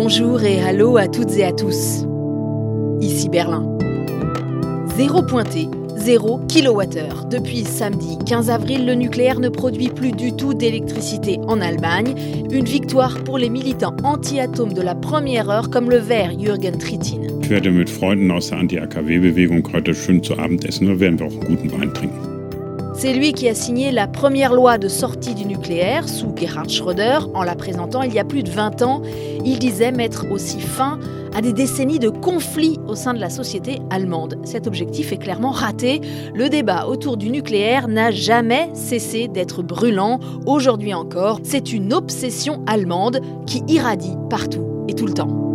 Bonjour 0.00 0.44
et 0.44 0.62
hallo 0.62 0.96
à 0.96 1.08
toutes 1.08 1.36
et 1.36 1.44
à 1.44 1.50
tous. 1.50 2.06
Ici 3.00 3.28
Berlin. 3.28 3.66
Zéro 4.96 5.22
pointé, 5.22 5.66
zéro 5.96 6.38
kilowattheure. 6.46 7.24
Depuis 7.24 7.64
samedi 7.64 8.16
15 8.24 8.48
avril, 8.48 8.86
le 8.86 8.94
nucléaire 8.94 9.40
ne 9.40 9.48
produit 9.48 9.88
plus 9.88 10.12
du 10.12 10.32
tout 10.32 10.54
d'électricité 10.54 11.40
en 11.48 11.60
Allemagne. 11.60 12.14
Une 12.52 12.64
victoire 12.64 13.24
pour 13.24 13.38
les 13.38 13.50
militants 13.50 13.96
anti-atomes 14.04 14.72
de 14.72 14.82
la 14.82 14.94
première 14.94 15.50
heure, 15.50 15.68
comme 15.68 15.90
le 15.90 15.98
vert 15.98 16.30
Jürgen 16.38 16.78
Trittin. 16.78 17.22
Ich 17.42 17.50
werde 17.50 17.72
mit 17.72 17.90
Freunden 17.90 18.30
aus 18.30 18.50
der 18.50 18.58
Anti-AKW-Bewegung 18.58 19.68
heute 19.72 19.94
schön 19.94 20.22
zu 20.22 20.38
Abend 20.38 20.64
essen. 20.64 20.86
Da 20.86 21.00
werden 21.00 21.18
wir 21.18 21.26
auch 21.26 21.32
einen 21.32 21.40
guten 21.40 21.72
Wein 21.72 21.92
trinken. 21.92 22.27
C'est 22.98 23.12
lui 23.12 23.32
qui 23.32 23.48
a 23.48 23.54
signé 23.54 23.92
la 23.92 24.08
première 24.08 24.52
loi 24.52 24.76
de 24.76 24.88
sortie 24.88 25.36
du 25.36 25.44
nucléaire 25.44 26.08
sous 26.08 26.34
Gerhard 26.34 26.68
Schröder 26.68 27.20
en 27.32 27.44
la 27.44 27.54
présentant 27.54 28.02
il 28.02 28.12
y 28.12 28.18
a 28.18 28.24
plus 28.24 28.42
de 28.42 28.50
20 28.50 28.82
ans. 28.82 29.02
Il 29.44 29.60
disait 29.60 29.92
mettre 29.92 30.28
aussi 30.32 30.58
fin 30.58 30.98
à 31.32 31.40
des 31.40 31.52
décennies 31.52 32.00
de 32.00 32.08
conflits 32.08 32.80
au 32.88 32.96
sein 32.96 33.14
de 33.14 33.20
la 33.20 33.30
société 33.30 33.78
allemande. 33.90 34.40
Cet 34.42 34.66
objectif 34.66 35.12
est 35.12 35.18
clairement 35.18 35.52
raté. 35.52 36.00
Le 36.34 36.48
débat 36.48 36.88
autour 36.88 37.16
du 37.16 37.30
nucléaire 37.30 37.86
n'a 37.86 38.10
jamais 38.10 38.68
cessé 38.74 39.28
d'être 39.28 39.62
brûlant. 39.62 40.18
Aujourd'hui 40.44 40.92
encore, 40.92 41.38
c'est 41.44 41.72
une 41.72 41.92
obsession 41.92 42.64
allemande 42.66 43.20
qui 43.46 43.62
irradie 43.68 44.16
partout 44.28 44.84
et 44.88 44.94
tout 44.94 45.06
le 45.06 45.14
temps. 45.14 45.47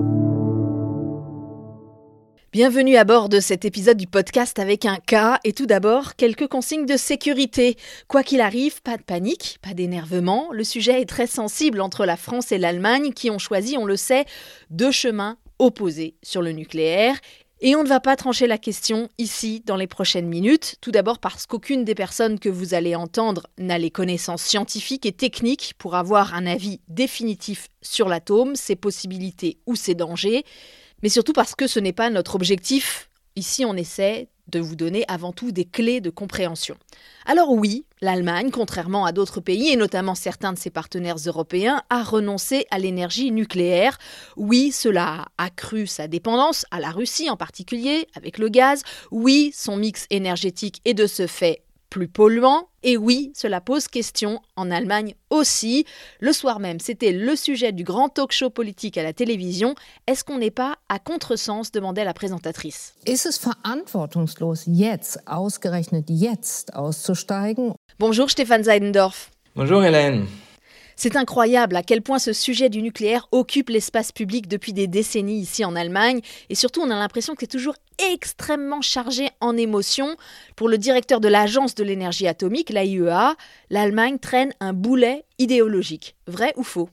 Bienvenue 2.53 2.97
à 2.97 3.03
bord 3.03 3.29
de 3.29 3.39
cet 3.39 3.65
épisode 3.65 3.97
du 3.97 4.05
podcast 4.05 4.59
avec 4.59 4.85
un 4.85 4.97
cas 4.97 5.39
et 5.43 5.53
tout 5.53 5.65
d'abord 5.65 6.15
quelques 6.15 6.45
consignes 6.45 6.85
de 6.85 6.97
sécurité. 6.97 7.77
Quoi 8.07 8.21
qu'il 8.21 8.41
arrive, 8.41 8.79
pas 8.83 8.95
de 8.95 9.01
panique, 9.01 9.57
pas 9.63 9.73
d'énervement. 9.73 10.49
Le 10.51 10.63
sujet 10.63 11.01
est 11.01 11.09
très 11.09 11.25
sensible 11.25 11.81
entre 11.81 12.05
la 12.05 12.15
France 12.15 12.51
et 12.51 12.59
l'Allemagne 12.59 13.11
qui 13.11 13.31
ont 13.31 13.39
choisi, 13.39 13.75
on 13.75 13.85
le 13.85 13.97
sait, 13.97 14.25
deux 14.69 14.91
chemins 14.91 15.37
opposés 15.57 16.13
sur 16.21 16.43
le 16.43 16.51
nucléaire. 16.51 17.15
Et 17.59 17.75
on 17.75 17.81
ne 17.81 17.89
va 17.89 17.99
pas 17.99 18.15
trancher 18.15 18.45
la 18.45 18.59
question 18.59 19.09
ici 19.17 19.63
dans 19.65 19.75
les 19.75 19.87
prochaines 19.87 20.27
minutes. 20.27 20.75
Tout 20.79 20.91
d'abord 20.91 21.17
parce 21.17 21.47
qu'aucune 21.47 21.83
des 21.83 21.95
personnes 21.95 22.37
que 22.37 22.49
vous 22.49 22.75
allez 22.75 22.93
entendre 22.93 23.47
n'a 23.57 23.79
les 23.79 23.89
connaissances 23.89 24.43
scientifiques 24.43 25.07
et 25.07 25.11
techniques 25.11 25.73
pour 25.79 25.95
avoir 25.95 26.35
un 26.35 26.45
avis 26.45 26.81
définitif 26.87 27.69
sur 27.81 28.07
l'atome, 28.07 28.55
ses 28.55 28.75
possibilités 28.75 29.57
ou 29.65 29.75
ses 29.75 29.95
dangers 29.95 30.45
mais 31.03 31.09
surtout 31.09 31.33
parce 31.33 31.53
que 31.53 31.67
ce 31.67 31.79
n'est 31.79 31.93
pas 31.93 32.09
notre 32.09 32.33
objectif. 32.35 33.09
Ici, 33.35 33.65
on 33.65 33.75
essaie 33.75 34.29
de 34.47 34.59
vous 34.59 34.75
donner 34.75 35.05
avant 35.07 35.31
tout 35.31 35.51
des 35.51 35.65
clés 35.65 36.01
de 36.01 36.09
compréhension. 36.09 36.75
Alors 37.25 37.51
oui, 37.51 37.85
l'Allemagne, 38.01 38.51
contrairement 38.51 39.05
à 39.05 39.11
d'autres 39.11 39.39
pays, 39.39 39.69
et 39.69 39.75
notamment 39.75 40.15
certains 40.15 40.53
de 40.53 40.57
ses 40.57 40.69
partenaires 40.69 41.17
européens, 41.25 41.81
a 41.89 42.03
renoncé 42.03 42.65
à 42.69 42.79
l'énergie 42.79 43.31
nucléaire. 43.31 43.97
Oui, 44.35 44.71
cela 44.71 45.27
a 45.37 45.45
accru 45.45 45.87
sa 45.87 46.07
dépendance 46.07 46.65
à 46.71 46.79
la 46.79 46.91
Russie 46.91 47.29
en 47.29 47.37
particulier, 47.37 48.07
avec 48.15 48.37
le 48.37 48.49
gaz. 48.49 48.83
Oui, 49.11 49.51
son 49.55 49.77
mix 49.77 50.07
énergétique 50.09 50.81
est 50.85 50.93
de 50.93 51.07
ce 51.07 51.27
fait 51.27 51.63
plus 51.93 52.07
polluant. 52.07 52.69
Et 52.81 52.97
oui, 52.97 53.31
cela 53.35 53.61
pose 53.61 53.87
question 53.87 54.41
en 54.55 54.71
Allemagne 54.71 55.13
aussi. 55.29 55.85
Le 56.19 56.33
soir 56.33 56.59
même, 56.59 56.79
c'était 56.79 57.11
le 57.11 57.35
sujet 57.35 57.71
du 57.71 57.83
grand 57.83 58.09
talk 58.09 58.31
show 58.31 58.49
politique 58.49 58.97
à 58.97 59.03
la 59.03 59.13
télévision. 59.13 59.75
Est-ce 60.07 60.23
qu'on 60.23 60.39
n'est 60.39 60.49
pas 60.49 60.77
à 60.89 60.97
contresens 60.97 61.71
demandait 61.71 62.03
la 62.03 62.15
présentatrice. 62.15 62.95
Ist 63.05 63.27
es 63.27 63.37
verantwortungslos, 63.37 64.63
jetzt, 64.65 65.19
ausgerechnet 65.27 66.05
jetzt, 66.09 66.71
auszusteigen? 66.73 67.75
Bonjour 67.99 68.27
Stéphane 68.27 68.63
Seidendorf. 68.63 69.29
Bonjour 69.55 69.83
Hélène. 69.83 70.25
C'est 70.95 71.15
incroyable 71.15 71.75
à 71.75 71.83
quel 71.83 72.01
point 72.01 72.19
ce 72.19 72.33
sujet 72.33 72.69
du 72.69 72.81
nucléaire 72.81 73.27
occupe 73.31 73.69
l'espace 73.69 74.11
public 74.11 74.47
depuis 74.47 74.73
des 74.73 74.87
décennies 74.87 75.39
ici 75.39 75.65
en 75.65 75.75
Allemagne. 75.75 76.21
Et 76.49 76.55
surtout, 76.55 76.81
on 76.81 76.89
a 76.89 76.95
l'impression 76.95 77.33
que 77.33 77.41
c'est 77.41 77.47
toujours 77.47 77.75
extrêmement 78.13 78.81
chargé 78.81 79.29
en 79.39 79.57
émotions. 79.57 80.15
Pour 80.55 80.69
le 80.69 80.77
directeur 80.77 81.19
de 81.19 81.27
l'Agence 81.27 81.75
de 81.75 81.83
l'énergie 81.83 82.27
atomique, 82.27 82.69
l'AIEA, 82.69 83.35
l'Allemagne 83.69 84.17
traîne 84.19 84.53
un 84.59 84.73
boulet 84.73 85.23
idéologique. 85.39 86.15
Vrai 86.27 86.53
ou 86.55 86.63
faux? 86.63 86.89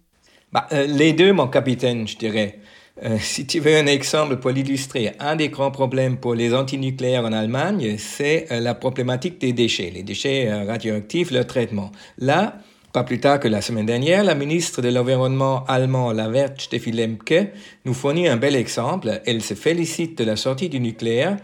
Bah, 0.53 0.67
euh, 0.73 0.87
Les 0.87 1.13
deux, 1.13 1.33
mon 1.33 1.49
capitaine, 1.49 2.09
je 2.09 2.17
dirais. 2.17 2.59
Euh, 3.03 3.17
si 3.19 3.47
tu 3.47 3.61
veux 3.61 3.77
un 3.77 3.87
exemple 3.87 4.37
pour 4.37 4.51
l'illustrer, 4.51 5.13
un 5.21 5.37
des 5.37 5.49
grands 5.49 5.71
problèmes 5.71 6.19
pour 6.19 6.35
les 6.35 6.53
antinucléaires 6.53 7.25
en 7.25 7.33
Allemagne, 7.33 7.97
c'est 7.99 8.47
euh, 8.51 8.61
la 8.61 8.75
problématique 8.75 9.41
des 9.41 9.53
déchets, 9.53 9.91
les 9.95 10.03
déchets 10.03 10.53
radioactifs, 10.65 11.31
leur 11.31 11.47
traitement. 11.47 11.93
Là, 12.19 12.59
pas 12.93 13.05
plus 13.05 13.21
tard 13.21 13.39
que 13.39 13.47
la 13.47 13.61
semaine 13.61 13.87
dernière, 13.87 14.25
la 14.25 14.35
ministre 14.35 14.83
de 14.83 14.89
l'Environnement 14.89 15.65
allemand, 15.67 16.13
Lavert 16.13 16.55
Steffi 16.59 16.91
Lemke, 16.91 17.53
nous 17.85 17.95
fournit 17.95 18.27
un 18.27 18.37
bel 18.37 18.57
exemple. 18.57 19.21
Elle 19.27 19.43
se 19.43 19.55
félicite 19.55 20.19
de 20.19 20.25
la 20.25 20.35
sortie 20.37 20.69
du 20.69 20.81
nucléaire 20.81 21.37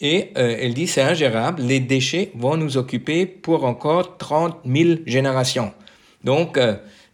et 0.00 0.30
euh, 0.38 0.56
elle 0.58 0.72
dit 0.72 0.86
c'est 0.86 1.02
ingérable, 1.02 1.62
les 1.62 1.80
déchets 1.80 2.32
vont 2.34 2.56
nous 2.56 2.78
occuper 2.78 3.26
pour 3.26 3.64
encore 3.64 4.16
30 4.16 4.60
000 4.64 5.00
générations. 5.04 5.72
Donc, 6.24 6.58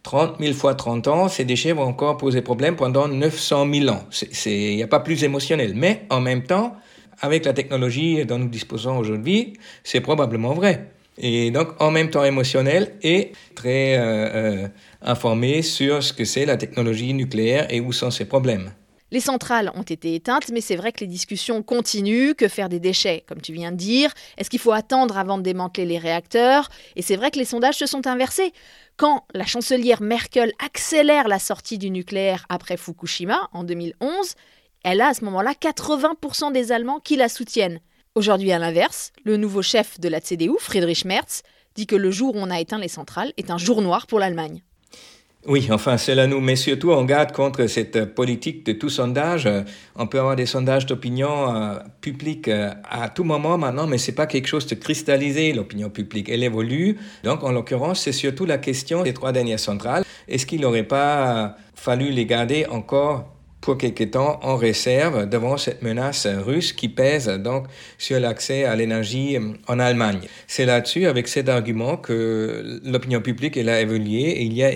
30 0.03 0.31
euh, 0.39 0.43
000 0.43 0.53
fois 0.53 0.73
30 0.73 1.07
ans, 1.09 1.27
ces 1.27 1.43
déchets 1.43 1.73
vont 1.73 1.83
encore 1.83 2.17
poser 2.17 2.41
problème 2.41 2.77
pendant 2.77 3.09
900 3.09 3.67
000 3.73 3.89
ans. 3.89 4.03
Il 4.45 4.75
n'y 4.75 4.83
a 4.83 4.87
pas 4.87 5.01
plus 5.01 5.25
émotionnel. 5.25 5.73
Mais 5.75 6.05
en 6.09 6.21
même 6.21 6.43
temps, 6.43 6.77
avec 7.19 7.43
la 7.43 7.51
technologie 7.51 8.25
dont 8.25 8.39
nous 8.39 8.47
disposons 8.47 8.97
aujourd'hui, 8.97 9.53
c'est 9.83 10.01
probablement 10.01 10.53
vrai 10.53 10.91
et 11.21 11.51
donc 11.51 11.79
en 11.79 11.91
même 11.91 12.09
temps 12.09 12.25
émotionnel 12.25 12.95
et 13.03 13.31
très 13.55 13.97
euh, 13.97 14.01
euh, 14.03 14.67
informé 15.01 15.61
sur 15.61 16.03
ce 16.03 16.11
que 16.11 16.25
c'est 16.25 16.45
la 16.45 16.57
technologie 16.57 17.13
nucléaire 17.13 17.67
et 17.69 17.79
où 17.79 17.93
sont 17.93 18.11
ses 18.11 18.25
problèmes. 18.25 18.71
Les 19.11 19.19
centrales 19.19 19.71
ont 19.75 19.83
été 19.83 20.15
éteintes, 20.15 20.49
mais 20.53 20.61
c'est 20.61 20.77
vrai 20.77 20.93
que 20.93 21.01
les 21.01 21.07
discussions 21.07 21.61
continuent. 21.63 22.33
Que 22.33 22.47
faire 22.47 22.69
des 22.69 22.79
déchets, 22.79 23.25
comme 23.27 23.41
tu 23.41 23.51
viens 23.51 23.73
de 23.73 23.75
dire? 23.75 24.09
Est-ce 24.37 24.49
qu'il 24.49 24.59
faut 24.59 24.71
attendre 24.71 25.17
avant 25.17 25.37
de 25.37 25.43
démanteler 25.43 25.85
les 25.85 25.97
réacteurs? 25.97 26.69
Et 26.95 27.01
c'est 27.01 27.17
vrai 27.17 27.29
que 27.29 27.37
les 27.37 27.45
sondages 27.45 27.75
se 27.75 27.85
sont 27.85 28.07
inversés. 28.07 28.53
Quand 28.95 29.25
la 29.33 29.45
chancelière 29.45 30.01
Merkel 30.01 30.53
accélère 30.65 31.27
la 31.27 31.39
sortie 31.39 31.77
du 31.77 31.89
nucléaire 31.89 32.45
après 32.47 32.77
Fukushima 32.77 33.49
en 33.51 33.65
2011, 33.65 34.35
elle 34.85 35.01
a 35.01 35.09
à 35.09 35.13
ce 35.13 35.25
moment-là 35.25 35.53
80% 35.61 36.53
des 36.53 36.71
Allemands 36.71 37.01
qui 37.01 37.17
la 37.17 37.27
soutiennent. 37.27 37.81
Aujourd'hui, 38.13 38.51
à 38.51 38.59
l'inverse, 38.59 39.13
le 39.23 39.37
nouveau 39.37 39.61
chef 39.61 39.97
de 39.97 40.09
la 40.09 40.19
CDU, 40.19 40.51
Friedrich 40.59 41.05
Merz, 41.05 41.43
dit 41.75 41.87
que 41.87 41.95
le 41.95 42.11
jour 42.11 42.35
où 42.35 42.39
on 42.39 42.49
a 42.49 42.59
éteint 42.59 42.77
les 42.77 42.89
centrales 42.89 43.31
est 43.37 43.49
un 43.49 43.57
jour 43.57 43.81
noir 43.81 44.05
pour 44.05 44.19
l'Allemagne. 44.19 44.61
Oui, 45.47 45.69
enfin, 45.71 45.97
cela 45.97 46.27
nous 46.27 46.41
met 46.41 46.57
surtout 46.57 46.91
en 46.91 47.05
garde 47.05 47.31
contre 47.31 47.67
cette 47.67 48.13
politique 48.13 48.65
de 48.65 48.73
tout 48.73 48.89
sondage. 48.89 49.49
On 49.95 50.07
peut 50.07 50.19
avoir 50.19 50.35
des 50.35 50.45
sondages 50.45 50.85
d'opinion 50.85 51.55
euh, 51.55 51.79
publique 52.01 52.49
euh, 52.49 52.71
à 52.89 53.07
tout 53.07 53.23
moment 53.23 53.57
maintenant, 53.57 53.87
mais 53.87 53.97
c'est 53.97 54.11
pas 54.11 54.27
quelque 54.27 54.47
chose 54.47 54.67
de 54.67 54.75
cristallisé, 54.75 55.53
l'opinion 55.53 55.89
publique. 55.89 56.27
Elle 56.27 56.43
évolue. 56.43 56.99
Donc, 57.23 57.43
en 57.43 57.53
l'occurrence, 57.53 58.01
c'est 58.01 58.11
surtout 58.11 58.45
la 58.45 58.57
question 58.57 59.03
des 59.03 59.13
trois 59.13 59.31
dernières 59.31 59.59
centrales. 59.59 60.03
Est-ce 60.27 60.45
qu'il 60.45 60.59
n'aurait 60.59 60.83
pas 60.83 61.55
fallu 61.75 62.11
les 62.11 62.25
garder 62.25 62.65
encore 62.65 63.25
pour 63.61 63.77
quelque 63.77 64.03
temps 64.03 64.39
en 64.41 64.57
réserve 64.57 65.29
devant 65.29 65.55
cette 65.55 65.83
menace 65.83 66.25
russe 66.27 66.73
qui 66.73 66.89
pèse 66.89 67.27
donc 67.27 67.67
sur 67.97 68.19
l'accès 68.19 68.65
à 68.65 68.75
l'énergie 68.75 69.37
en 69.67 69.79
Allemagne. 69.79 70.21
C'est 70.47 70.65
là-dessus, 70.65 71.05
avec 71.05 71.27
cet 71.27 71.47
argument, 71.47 71.95
que 71.97 72.79
l'opinion 72.83 73.21
publique 73.21 73.55
elle 73.57 73.69
a 73.69 73.79
évolué 73.79 74.21
et 74.21 74.43
il 74.43 74.53
y 74.53 74.63
a 74.63 74.71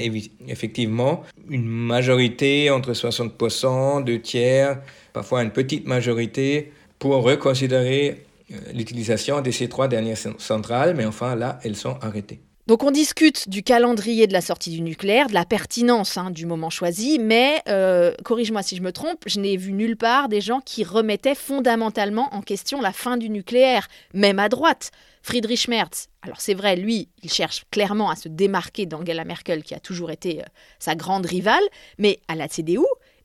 effectivement 0.47 1.23
une 1.49 1.65
majorité 1.65 2.69
entre 2.69 2.93
60%, 2.93 4.03
deux 4.03 4.21
tiers, 4.21 4.79
parfois 5.13 5.41
une 5.43 5.51
petite 5.51 5.87
majorité 5.87 6.71
pour 6.99 7.23
reconsidérer 7.23 8.25
euh, 8.51 8.55
l'utilisation 8.73 9.41
de 9.41 9.51
ces 9.51 9.67
trois 9.67 9.87
dernières 9.87 10.17
centrales, 10.37 10.93
mais 10.95 11.05
enfin 11.05 11.35
là, 11.35 11.59
elles 11.63 11.75
sont 11.75 11.97
arrêtées. 12.01 12.39
Donc 12.67 12.81
on 12.81 12.89
discute 12.89 13.47
du 13.47 13.61
calendrier 13.61 14.25
de 14.25 14.33
la 14.33 14.41
sortie 14.41 14.71
du 14.71 14.81
nucléaire, 14.81 15.27
de 15.27 15.35
la 15.35 15.45
pertinence 15.45 16.17
hein, 16.17 16.31
du 16.31 16.47
moment 16.47 16.71
choisi, 16.71 17.19
mais 17.19 17.61
euh, 17.69 18.11
corrige-moi 18.23 18.63
si 18.63 18.75
je 18.75 18.81
me 18.81 18.91
trompe, 18.91 19.21
je 19.27 19.39
n'ai 19.39 19.55
vu 19.55 19.71
nulle 19.71 19.95
part 19.95 20.29
des 20.29 20.41
gens 20.41 20.61
qui 20.61 20.83
remettaient 20.83 21.35
fondamentalement 21.35 22.33
en 22.33 22.41
question 22.41 22.81
la 22.81 22.91
fin 22.91 23.17
du 23.17 23.29
nucléaire, 23.29 23.87
même 24.15 24.39
à 24.39 24.49
droite. 24.49 24.89
Friedrich 25.21 25.67
Merz, 25.67 26.07
alors 26.23 26.41
c'est 26.41 26.55
vrai, 26.55 26.75
lui, 26.75 27.09
il 27.21 27.31
cherche 27.31 27.65
clairement 27.69 28.09
à 28.09 28.15
se 28.15 28.29
démarquer 28.29 28.87
d'Angela 28.87 29.25
Merkel, 29.25 29.61
qui 29.61 29.75
a 29.75 29.79
toujours 29.79 30.09
été 30.09 30.41
euh, 30.41 30.45
sa 30.79 30.95
grande 30.95 31.27
rivale, 31.27 31.63
mais 31.99 32.19
à 32.27 32.33
la 32.33 32.47
CDU, 32.47 32.79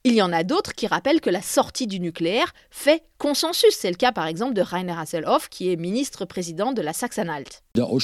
il 0.04 0.14
y 0.14 0.22
en 0.22 0.32
a 0.32 0.44
d'autres 0.44 0.74
qui 0.74 0.86
rappellent 0.86 1.20
que 1.20 1.28
la 1.30 1.42
sortie 1.42 1.86
du 1.86 2.00
nucléaire 2.00 2.54
fait 2.70 3.02
consensus. 3.18 3.74
C'est 3.76 3.90
le 3.90 3.96
cas 3.96 4.12
par 4.12 4.26
exemple 4.26 4.54
de 4.54 4.62
Rainer 4.62 4.94
Hasselhoff, 4.98 5.48
qui 5.50 5.70
est 5.70 5.76
ministre-président 5.76 6.72
de 6.72 6.80
la 6.80 6.92
Saxe-Anhalt. 6.92 7.62
Um 7.76 8.00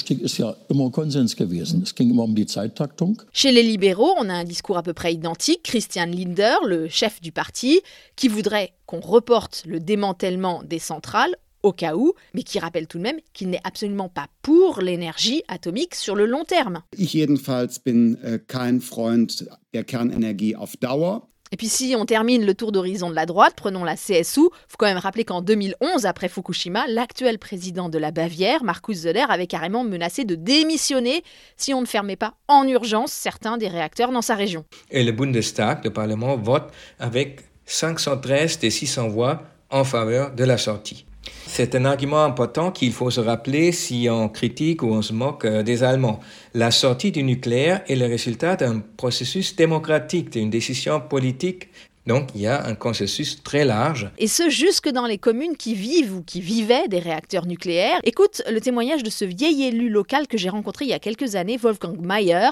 Chez 3.33 3.51
les 3.51 3.63
libéraux, 3.63 4.13
on 4.17 4.29
a 4.29 4.33
un 4.33 4.43
discours 4.43 4.77
à 4.77 4.83
peu 4.83 4.93
près 4.93 5.13
identique. 5.13 5.63
Christian 5.63 6.05
Linder, 6.05 6.55
le 6.65 6.87
chef 6.87 7.19
du 7.19 7.31
parti, 7.31 7.81
qui 8.15 8.27
voudrait 8.27 8.73
qu'on 8.85 8.99
reporte 8.99 9.63
le 9.65 9.79
démantèlement 9.79 10.61
des 10.63 10.79
centrales 10.79 11.35
au 11.63 11.73
cas 11.73 11.95
où, 11.95 12.13
mais 12.35 12.43
qui 12.43 12.59
rappelle 12.59 12.87
tout 12.87 12.99
de 12.99 13.03
même 13.03 13.17
qu'il 13.33 13.49
n'est 13.49 13.61
absolument 13.63 14.09
pas 14.09 14.27
pour 14.43 14.81
l'énergie 14.81 15.41
atomique 15.47 15.95
sur 15.95 16.15
le 16.15 16.27
long 16.27 16.43
terme. 16.43 16.83
Ich 16.97 17.11
jedenfalls 17.11 17.79
bin 17.83 18.15
äh, 18.23 18.39
kein 18.47 18.79
Freund 18.79 19.47
der 19.73 19.83
Kernenergie 19.83 20.55
auf 20.55 20.77
Dauer. 20.77 21.27
Et 21.51 21.57
puis 21.57 21.67
si 21.67 21.95
on 21.97 22.05
termine 22.05 22.45
le 22.45 22.53
tour 22.53 22.71
d'horizon 22.71 23.09
de 23.09 23.15
la 23.15 23.25
droite, 23.25 23.53
prenons 23.55 23.83
la 23.83 23.95
CSU, 23.95 24.41
faut 24.41 24.77
quand 24.77 24.85
même 24.85 24.97
rappeler 24.97 25.25
qu'en 25.25 25.41
2011, 25.41 26.05
après 26.05 26.29
Fukushima, 26.29 26.85
l'actuel 26.87 27.39
président 27.39 27.89
de 27.89 27.97
la 27.97 28.11
Bavière, 28.11 28.63
Markus 28.63 29.01
Söder, 29.01 29.25
avait 29.29 29.47
carrément 29.47 29.83
menacé 29.83 30.25
de 30.25 30.35
démissionner 30.35 31.23
si 31.55 31.73
on 31.73 31.81
ne 31.81 31.85
fermait 31.85 32.15
pas 32.15 32.35
en 32.47 32.67
urgence 32.67 33.11
certains 33.11 33.57
des 33.57 33.67
réacteurs 33.67 34.11
dans 34.11 34.21
sa 34.21 34.35
région. 34.35 34.65
Et 34.91 35.03
le 35.03 35.11
Bundestag, 35.11 35.83
le 35.83 35.91
Parlement, 35.91 36.37
vote 36.37 36.71
avec 36.99 37.41
513 37.65 38.59
des 38.59 38.69
600 38.69 39.09
voix 39.09 39.43
en 39.69 39.83
faveur 39.83 40.33
de 40.33 40.43
la 40.43 40.57
sortie. 40.57 41.06
C'est 41.47 41.75
un 41.75 41.85
argument 41.85 42.23
important 42.23 42.71
qu'il 42.71 42.91
faut 42.91 43.09
se 43.09 43.21
rappeler 43.21 43.71
si 43.71 44.07
on 44.11 44.29
critique 44.29 44.83
ou 44.83 44.87
on 44.87 45.01
se 45.01 45.13
moque 45.13 45.45
euh, 45.45 45.63
des 45.63 45.81
Allemands. 45.83 46.19
La 46.53 46.71
sortie 46.71 47.11
du 47.11 47.23
nucléaire 47.23 47.81
est 47.87 47.95
le 47.95 48.05
résultat 48.05 48.57
d'un 48.57 48.83
processus 48.97 49.55
démocratique, 49.55 50.29
d'une 50.29 50.49
décision 50.49 50.99
politique 50.99 51.69
donc 52.07 52.29
il 52.33 52.41
y 52.41 52.47
a 52.47 52.65
un 52.65 52.73
consensus 52.73 53.43
très 53.43 53.65
large. 53.65 54.09
Et 54.17 54.27
ce, 54.27 54.49
jusque 54.49 54.89
dans 54.89 55.05
les 55.05 55.17
communes 55.17 55.57
qui 55.57 55.75
vivent 55.75 56.15
ou 56.15 56.23
qui 56.23 56.39
vivaient 56.39 56.87
des 56.87 56.99
réacteurs 56.99 57.45
nucléaires. 57.45 57.99
Écoute 58.03 58.41
le 58.49 58.61
témoignage 58.61 59.03
de 59.03 59.09
ce 59.09 59.25
vieil 59.25 59.63
élu 59.63 59.89
local 59.89 60.27
que 60.27 60.37
j'ai 60.37 60.49
rencontré 60.49 60.85
il 60.85 60.91
y 60.91 60.93
a 60.93 60.99
quelques 60.99 61.35
années, 61.35 61.57
Wolfgang 61.57 61.99
Mayer, 61.99 62.49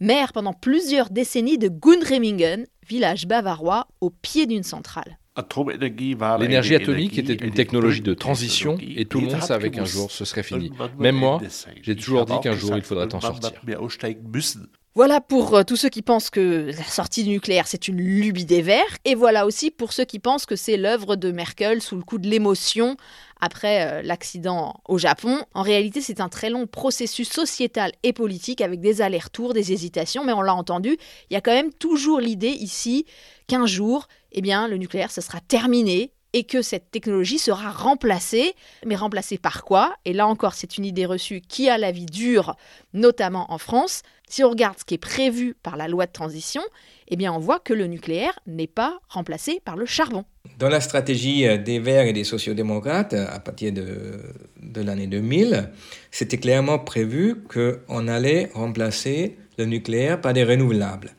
maire 0.00 0.32
pendant 0.32 0.54
plusieurs 0.54 1.10
décennies 1.10 1.58
de 1.58 1.68
Gundremmingen, 1.68 2.66
village 2.88 3.26
bavarois 3.26 3.86
au 4.00 4.08
pied 4.08 4.46
d'une 4.46 4.62
centrale. 4.62 5.18
L'énergie 6.38 6.74
atomique 6.76 7.18
était 7.18 7.34
une 7.34 7.52
technologie 7.52 8.00
de 8.00 8.14
transition 8.14 8.78
et 8.80 9.04
tout 9.04 9.20
le 9.20 9.28
monde 9.28 9.42
savait 9.42 9.70
qu'un 9.70 9.84
jour 9.84 10.10
ce 10.10 10.24
serait 10.24 10.42
fini. 10.42 10.70
Même 10.98 11.16
moi, 11.16 11.40
j'ai 11.82 11.96
toujours 11.96 12.24
dit 12.24 12.38
qu'un 12.42 12.54
jour 12.54 12.76
il 12.76 12.82
faudrait 12.82 13.12
en 13.14 13.20
sortir. 13.20 13.52
Voilà 14.96 15.20
pour 15.20 15.56
euh, 15.56 15.64
tous 15.64 15.74
ceux 15.74 15.88
qui 15.88 16.02
pensent 16.02 16.30
que 16.30 16.70
la 16.70 16.84
sortie 16.84 17.24
du 17.24 17.30
nucléaire 17.30 17.66
c'est 17.66 17.88
une 17.88 17.96
lubie 17.96 18.44
des 18.44 18.62
Verts, 18.62 18.96
et 19.04 19.16
voilà 19.16 19.44
aussi 19.44 19.72
pour 19.72 19.92
ceux 19.92 20.04
qui 20.04 20.20
pensent 20.20 20.46
que 20.46 20.54
c'est 20.54 20.76
l'œuvre 20.76 21.16
de 21.16 21.32
Merkel 21.32 21.82
sous 21.82 21.96
le 21.96 22.02
coup 22.02 22.18
de 22.18 22.28
l'émotion 22.28 22.96
après 23.40 23.88
euh, 23.88 24.02
l'accident 24.02 24.80
au 24.86 24.96
Japon. 24.96 25.42
En 25.52 25.62
réalité, 25.62 26.00
c'est 26.00 26.20
un 26.20 26.28
très 26.28 26.48
long 26.48 26.68
processus 26.68 27.28
sociétal 27.28 27.90
et 28.04 28.12
politique 28.12 28.60
avec 28.60 28.80
des 28.80 29.02
allers-retours, 29.02 29.52
des 29.52 29.72
hésitations, 29.72 30.24
mais 30.24 30.32
on 30.32 30.42
l'a 30.42 30.54
entendu, 30.54 30.96
il 31.28 31.34
y 31.34 31.36
a 31.36 31.40
quand 31.40 31.50
même 31.52 31.72
toujours 31.72 32.20
l'idée 32.20 32.50
ici 32.50 33.04
qu'un 33.48 33.66
jour, 33.66 34.06
eh 34.34 34.42
bien, 34.42 34.68
le 34.68 34.76
nucléaire, 34.76 35.10
ce 35.10 35.20
sera 35.20 35.40
terminé 35.40 36.12
et 36.34 36.42
que 36.42 36.62
cette 36.62 36.90
technologie 36.90 37.38
sera 37.38 37.70
remplacée. 37.70 38.54
Mais 38.84 38.96
remplacée 38.96 39.38
par 39.38 39.64
quoi? 39.64 39.94
Et 40.04 40.12
là 40.12 40.26
encore, 40.26 40.54
c'est 40.54 40.76
une 40.76 40.84
idée 40.84 41.06
reçue 41.06 41.40
qui 41.40 41.70
a 41.70 41.78
la 41.78 41.92
vie 41.92 42.06
dure, 42.06 42.56
notamment 42.92 43.50
en 43.52 43.58
France. 43.58 44.02
Si 44.28 44.42
on 44.42 44.50
regarde 44.50 44.76
ce 44.78 44.84
qui 44.84 44.94
est 44.94 44.98
prévu 44.98 45.54
par 45.62 45.76
la 45.76 45.86
loi 45.86 46.06
de 46.06 46.12
transition, 46.12 46.62
eh 47.08 47.16
bien, 47.16 47.32
on 47.32 47.38
voit 47.38 47.60
que 47.60 47.72
le 47.72 47.86
nucléaire 47.86 48.36
n'est 48.46 48.66
pas 48.66 48.98
remplacé 49.08 49.60
par 49.64 49.76
le 49.76 49.86
charbon. 49.86 50.24
Dans 50.58 50.68
la 50.68 50.80
stratégie 50.80 51.46
euh, 51.46 51.56
des 51.56 51.78
Verts 51.78 52.06
et 52.06 52.12
des 52.12 52.24
sociodémocrates, 52.24 53.14
à 53.14 53.38
partir 53.38 53.72
de, 53.72 54.20
de 54.60 54.80
l'année 54.80 55.06
2000, 55.06 55.70
c'était 56.10 56.38
clairement 56.38 56.80
prévu 56.80 57.44
qu'on 57.44 58.08
allait 58.08 58.50
remplacer 58.54 59.36
le 59.56 59.66
nucléaire 59.66 60.20
par 60.20 60.32
des 60.32 60.42
renouvelables. 60.42 61.14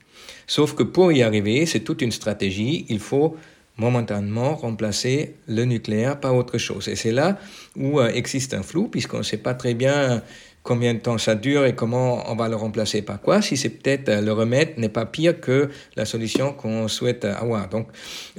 Sauf 0.48 0.76
que 0.76 0.84
pour 0.84 1.12
y 1.12 1.24
arriver, 1.24 1.66
c'est 1.66 1.82
toute 1.82 2.02
une 2.02 2.12
stratégie. 2.12 2.86
Il 2.90 3.00
faut 3.00 3.36
momentanément 3.78 4.56
remplacer 4.56 5.36
le 5.48 5.66
nucléaire 5.66 6.20
par 6.20 6.36
autre 6.36 6.58
chose. 6.58 6.88
Et 6.88 6.96
c'est 6.96 7.12
là 7.12 7.38
où 7.76 8.00
euh, 8.00 8.10
existe 8.10 8.54
un 8.54 8.64
flou, 8.64 8.88
puisqu'on 8.88 9.20
ne 9.20 9.24
sait 9.24 9.38
pas 9.38 9.54
très 9.54 9.74
bien 9.74 10.22
combien 10.64 10.94
de 10.94 11.00
temps 11.00 11.18
ça 11.18 11.36
dure 11.36 11.66
et 11.66 11.76
comment 11.76 12.24
on 12.32 12.36
va 12.36 12.50
le 12.50 12.56
remplacer 12.56 13.04
par 13.04 13.22
quoi, 13.22 13.42
si 13.42 13.56
c'est 13.56 13.70
peut-être 13.70 14.10
euh, 14.10 14.22
le 14.22 14.32
remède 14.32 14.78
n'est 14.78 14.90
pas 14.90 15.06
pire 15.06 15.40
que 15.40 15.70
la 15.96 16.06
solution 16.06 16.54
qu'on 16.54 16.88
souhaite 16.88 17.26
avoir. 17.26 17.70
Donc 17.70 17.88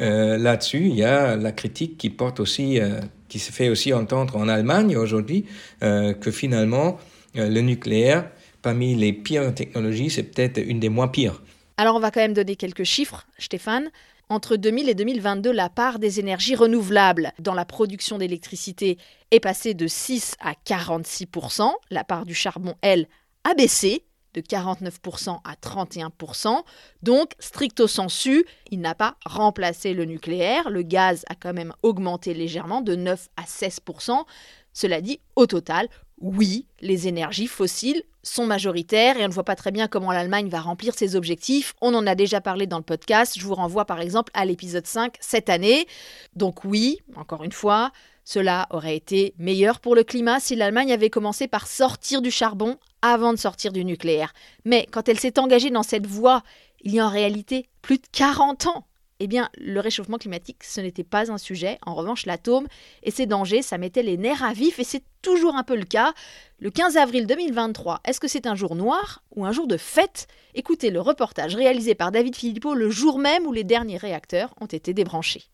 euh, 0.00 0.38
là-dessus, 0.38 0.86
il 0.86 0.96
y 0.96 1.04
a 1.04 1.36
la 1.36 1.52
critique 1.52 1.98
qui 1.98 2.10
porte 2.10 2.40
aussi, 2.40 2.80
qui 3.28 3.38
se 3.38 3.52
fait 3.52 3.68
aussi 3.68 3.92
entendre 3.92 4.36
en 4.36 4.48
Allemagne 4.48 4.96
aujourd'hui, 4.96 5.44
que 5.80 6.30
finalement 6.30 6.98
le 7.34 7.60
nucléaire, 7.60 8.30
parmi 8.62 8.94
les 8.94 9.12
pires 9.12 9.54
technologies, 9.54 10.10
c'est 10.10 10.22
peut-être 10.22 10.58
une 10.58 10.80
des 10.80 10.88
moins 10.88 11.08
pires. 11.08 11.40
Alors 11.78 11.96
on 11.96 12.00
va 12.00 12.10
quand 12.10 12.20
même 12.20 12.32
donner 12.32 12.56
quelques 12.56 12.84
chiffres, 12.84 13.26
Stéphane. 13.38 13.90
Entre 14.28 14.56
2000 14.56 14.88
et 14.88 14.94
2022, 14.94 15.52
la 15.52 15.68
part 15.68 15.98
des 15.98 16.18
énergies 16.18 16.56
renouvelables 16.56 17.32
dans 17.38 17.54
la 17.54 17.64
production 17.64 18.18
d'électricité 18.18 18.98
est 19.30 19.40
passée 19.40 19.74
de 19.74 19.86
6 19.86 20.34
à 20.40 20.54
46% 20.66 21.70
La 21.90 22.02
part 22.02 22.24
du 22.24 22.34
charbon, 22.34 22.74
elle, 22.80 23.06
a 23.44 23.54
baissé 23.54 24.04
de 24.34 24.40
49% 24.40 25.38
à 25.44 25.54
31%. 25.54 26.62
Donc, 27.02 27.32
stricto 27.38 27.86
sensu, 27.86 28.44
il 28.70 28.80
n'a 28.80 28.94
pas 28.94 29.16
remplacé 29.24 29.94
le 29.94 30.06
nucléaire. 30.06 30.70
Le 30.70 30.82
gaz 30.82 31.24
a 31.28 31.34
quand 31.34 31.54
même 31.54 31.72
augmenté 31.82 32.34
légèrement 32.34 32.80
de 32.80 32.96
9 32.96 33.28
à 33.36 33.42
16%. 33.42 34.24
Cela 34.72 35.00
dit, 35.00 35.20
au 35.36 35.46
total, 35.46 35.88
oui, 36.20 36.66
les 36.80 37.08
énergies 37.08 37.46
fossiles 37.46 38.02
sont 38.22 38.46
majoritaires 38.46 39.18
et 39.18 39.24
on 39.24 39.28
ne 39.28 39.32
voit 39.32 39.44
pas 39.44 39.54
très 39.54 39.70
bien 39.70 39.86
comment 39.86 40.12
l'Allemagne 40.12 40.48
va 40.48 40.60
remplir 40.60 40.94
ses 40.94 41.14
objectifs. 41.14 41.74
On 41.80 41.94
en 41.94 42.06
a 42.06 42.14
déjà 42.14 42.40
parlé 42.40 42.66
dans 42.66 42.78
le 42.78 42.82
podcast. 42.82 43.38
Je 43.38 43.44
vous 43.44 43.54
renvoie 43.54 43.84
par 43.84 44.00
exemple 44.00 44.32
à 44.34 44.44
l'épisode 44.44 44.86
5 44.86 45.16
cette 45.20 45.48
année. 45.48 45.86
Donc 46.34 46.64
oui, 46.64 46.98
encore 47.16 47.44
une 47.44 47.52
fois, 47.52 47.92
cela 48.24 48.66
aurait 48.70 48.96
été 48.96 49.34
meilleur 49.38 49.78
pour 49.78 49.94
le 49.94 50.02
climat 50.02 50.40
si 50.40 50.56
l'Allemagne 50.56 50.92
avait 50.92 51.10
commencé 51.10 51.46
par 51.48 51.66
sortir 51.66 52.22
du 52.22 52.30
charbon 52.30 52.76
avant 53.02 53.32
de 53.32 53.38
sortir 53.38 53.72
du 53.72 53.84
nucléaire. 53.84 54.32
Mais 54.64 54.86
quand 54.90 55.08
elle 55.08 55.20
s'est 55.20 55.38
engagée 55.38 55.70
dans 55.70 55.84
cette 55.84 56.06
voie, 56.06 56.42
il 56.80 56.94
y 56.94 56.98
a 56.98 57.06
en 57.06 57.10
réalité 57.10 57.68
plus 57.82 57.98
de 57.98 58.06
40 58.10 58.66
ans, 58.66 58.86
eh 59.20 59.26
bien, 59.26 59.48
le 59.56 59.80
réchauffement 59.80 60.18
climatique, 60.18 60.62
ce 60.64 60.80
n'était 60.80 61.04
pas 61.04 61.30
un 61.30 61.38
sujet. 61.38 61.78
En 61.84 61.94
revanche, 61.94 62.26
l'atome 62.26 62.66
et 63.02 63.10
ses 63.10 63.26
dangers, 63.26 63.62
ça 63.62 63.78
mettait 63.78 64.02
les 64.02 64.16
nerfs 64.16 64.42
à 64.42 64.52
vif 64.52 64.78
et 64.78 64.84
c'est 64.84 65.02
toujours 65.22 65.56
un 65.56 65.62
peu 65.62 65.76
le 65.76 65.84
cas. 65.84 66.12
Le 66.58 66.70
15 66.70 66.96
avril 66.96 67.26
2023, 67.26 68.00
est-ce 68.04 68.20
que 68.20 68.28
c'est 68.28 68.46
un 68.46 68.54
jour 68.54 68.74
noir 68.74 69.22
ou 69.34 69.46
un 69.46 69.52
jour 69.52 69.66
de 69.66 69.76
fête? 69.76 70.26
Écoutez 70.54 70.90
le 70.90 71.00
reportage 71.00 71.54
réalisé 71.54 71.94
par 71.94 72.12
David 72.12 72.36
Philippot 72.36 72.74
le 72.74 72.90
jour 72.90 73.18
même 73.18 73.46
où 73.46 73.52
les 73.52 73.64
derniers 73.64 73.96
réacteurs 73.96 74.54
ont 74.60 74.66
été 74.66 74.92
débranchés. 74.94 75.44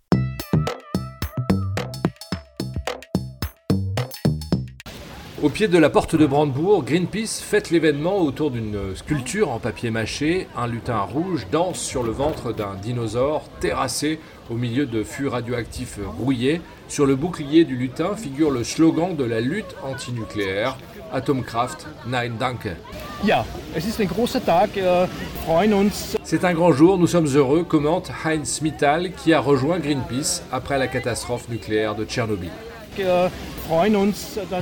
Au 5.42 5.48
pied 5.48 5.66
de 5.66 5.76
la 5.76 5.90
porte 5.90 6.14
de 6.14 6.24
Brandebourg, 6.24 6.84
Greenpeace 6.84 7.42
fête 7.42 7.70
l'événement 7.70 8.18
autour 8.18 8.52
d'une 8.52 8.94
sculpture 8.94 9.50
en 9.50 9.58
papier 9.58 9.90
mâché. 9.90 10.46
Un 10.56 10.68
lutin 10.68 11.00
rouge 11.00 11.48
danse 11.50 11.80
sur 11.80 12.04
le 12.04 12.12
ventre 12.12 12.52
d'un 12.52 12.76
dinosaure 12.80 13.42
terrassé 13.58 14.20
au 14.50 14.54
milieu 14.54 14.86
de 14.86 15.02
fûts 15.02 15.26
radioactifs 15.26 15.98
rouillés. 16.16 16.60
Sur 16.86 17.06
le 17.06 17.16
bouclier 17.16 17.64
du 17.64 17.74
lutin 17.74 18.14
figure 18.14 18.52
le 18.52 18.62
slogan 18.62 19.16
de 19.16 19.24
la 19.24 19.40
lutte 19.40 19.74
antinucléaire 19.82 20.78
Atomkraft, 21.12 21.88
nein 22.06 22.30
danke. 22.38 22.68
Uns. 25.48 26.14
C'est 26.22 26.44
un 26.44 26.54
grand 26.54 26.70
jour, 26.70 26.98
nous 26.98 27.08
sommes 27.08 27.26
heureux, 27.26 27.64
commente 27.64 28.12
Heinz 28.24 28.62
Mittal 28.62 29.10
qui 29.10 29.32
a 29.34 29.40
rejoint 29.40 29.80
Greenpeace 29.80 30.44
après 30.52 30.78
la 30.78 30.86
catastrophe 30.86 31.48
nucléaire 31.48 31.96
de 31.96 32.04
Tchernobyl. 32.04 32.52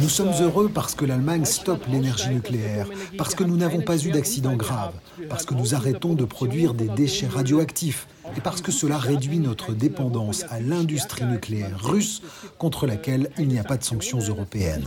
Nous 0.01 0.09
sommes 0.09 0.33
heureux 0.41 0.71
parce 0.73 0.95
que 0.95 1.05
l'Allemagne 1.05 1.45
stoppe 1.45 1.87
l'énergie 1.89 2.29
nucléaire, 2.29 2.87
parce 3.19 3.35
que 3.35 3.45
nous 3.45 3.57
n'avons 3.57 3.81
pas 3.81 3.99
eu 4.05 4.11
d'accident 4.11 4.55
grave, 4.55 4.93
parce 5.29 5.45
que 5.45 5.55
nous 5.55 5.75
arrêtons 5.75 6.15
de 6.15 6.25
produire 6.25 6.75
des 6.75 6.89
déchets 6.89 7.27
radioactifs 7.27 8.07
et 8.37 8.41
parce 8.41 8.61
que 8.61 8.71
cela 8.71 8.99
réduit 8.99 9.39
notre 9.39 9.73
dépendance 9.73 10.45
à 10.51 10.61
l'industrie 10.61 11.25
nucléaire 11.25 11.79
russe 11.83 12.23
contre 12.59 12.87
laquelle 12.87 13.31
il 13.39 13.49
n'y 13.49 13.59
a 13.59 13.65
pas 13.65 13.77
de 13.77 13.85
sanctions 13.85 14.21
européennes. 14.21 14.85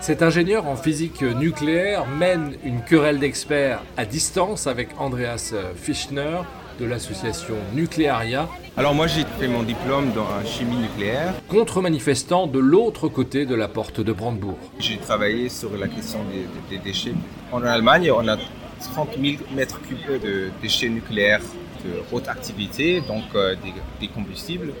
Cet 0.00 0.22
ingénieur 0.22 0.66
en 0.66 0.76
physique 0.76 1.22
nucléaire 1.22 2.06
mène 2.06 2.54
une 2.62 2.82
querelle 2.82 3.18
d'experts 3.18 3.82
à 3.96 4.04
distance 4.04 4.66
avec 4.66 4.90
Andreas 4.98 5.54
Fischner, 5.76 6.42
de 6.78 6.84
l'association 6.84 7.54
Nuclearia. 7.74 8.48
Alors 8.76 8.94
moi 8.94 9.06
j'ai 9.06 9.24
fait 9.38 9.48
mon 9.48 9.62
diplôme 9.62 10.12
dans 10.12 10.26
chimie 10.44 10.76
nucléaire. 10.76 11.32
Contre-manifestant 11.48 12.46
de 12.46 12.58
l'autre 12.58 13.08
côté 13.08 13.46
de 13.46 13.54
la 13.54 13.68
porte 13.68 14.00
de 14.00 14.12
Brandebourg. 14.12 14.58
J'ai 14.78 14.98
travaillé 14.98 15.48
sur 15.48 15.76
la 15.76 15.88
question 15.88 16.20
des, 16.70 16.78
déchets. 16.78 17.14
En 17.52 17.62
Allemagne, 17.62 18.10
on 18.10 18.26
a 18.26 18.36
30 18.94 19.10
000 19.20 19.36
mètres 19.54 19.80
cubes 19.82 20.20
de 20.22 20.50
déchets 20.60 20.88
nucléaires 20.88 21.40
de 21.84 22.02
haute 22.12 22.28
activité, 22.28 23.00
donc 23.00 23.24
euh, 23.34 23.54
des, 24.00 24.08
combustibles. 24.08 24.72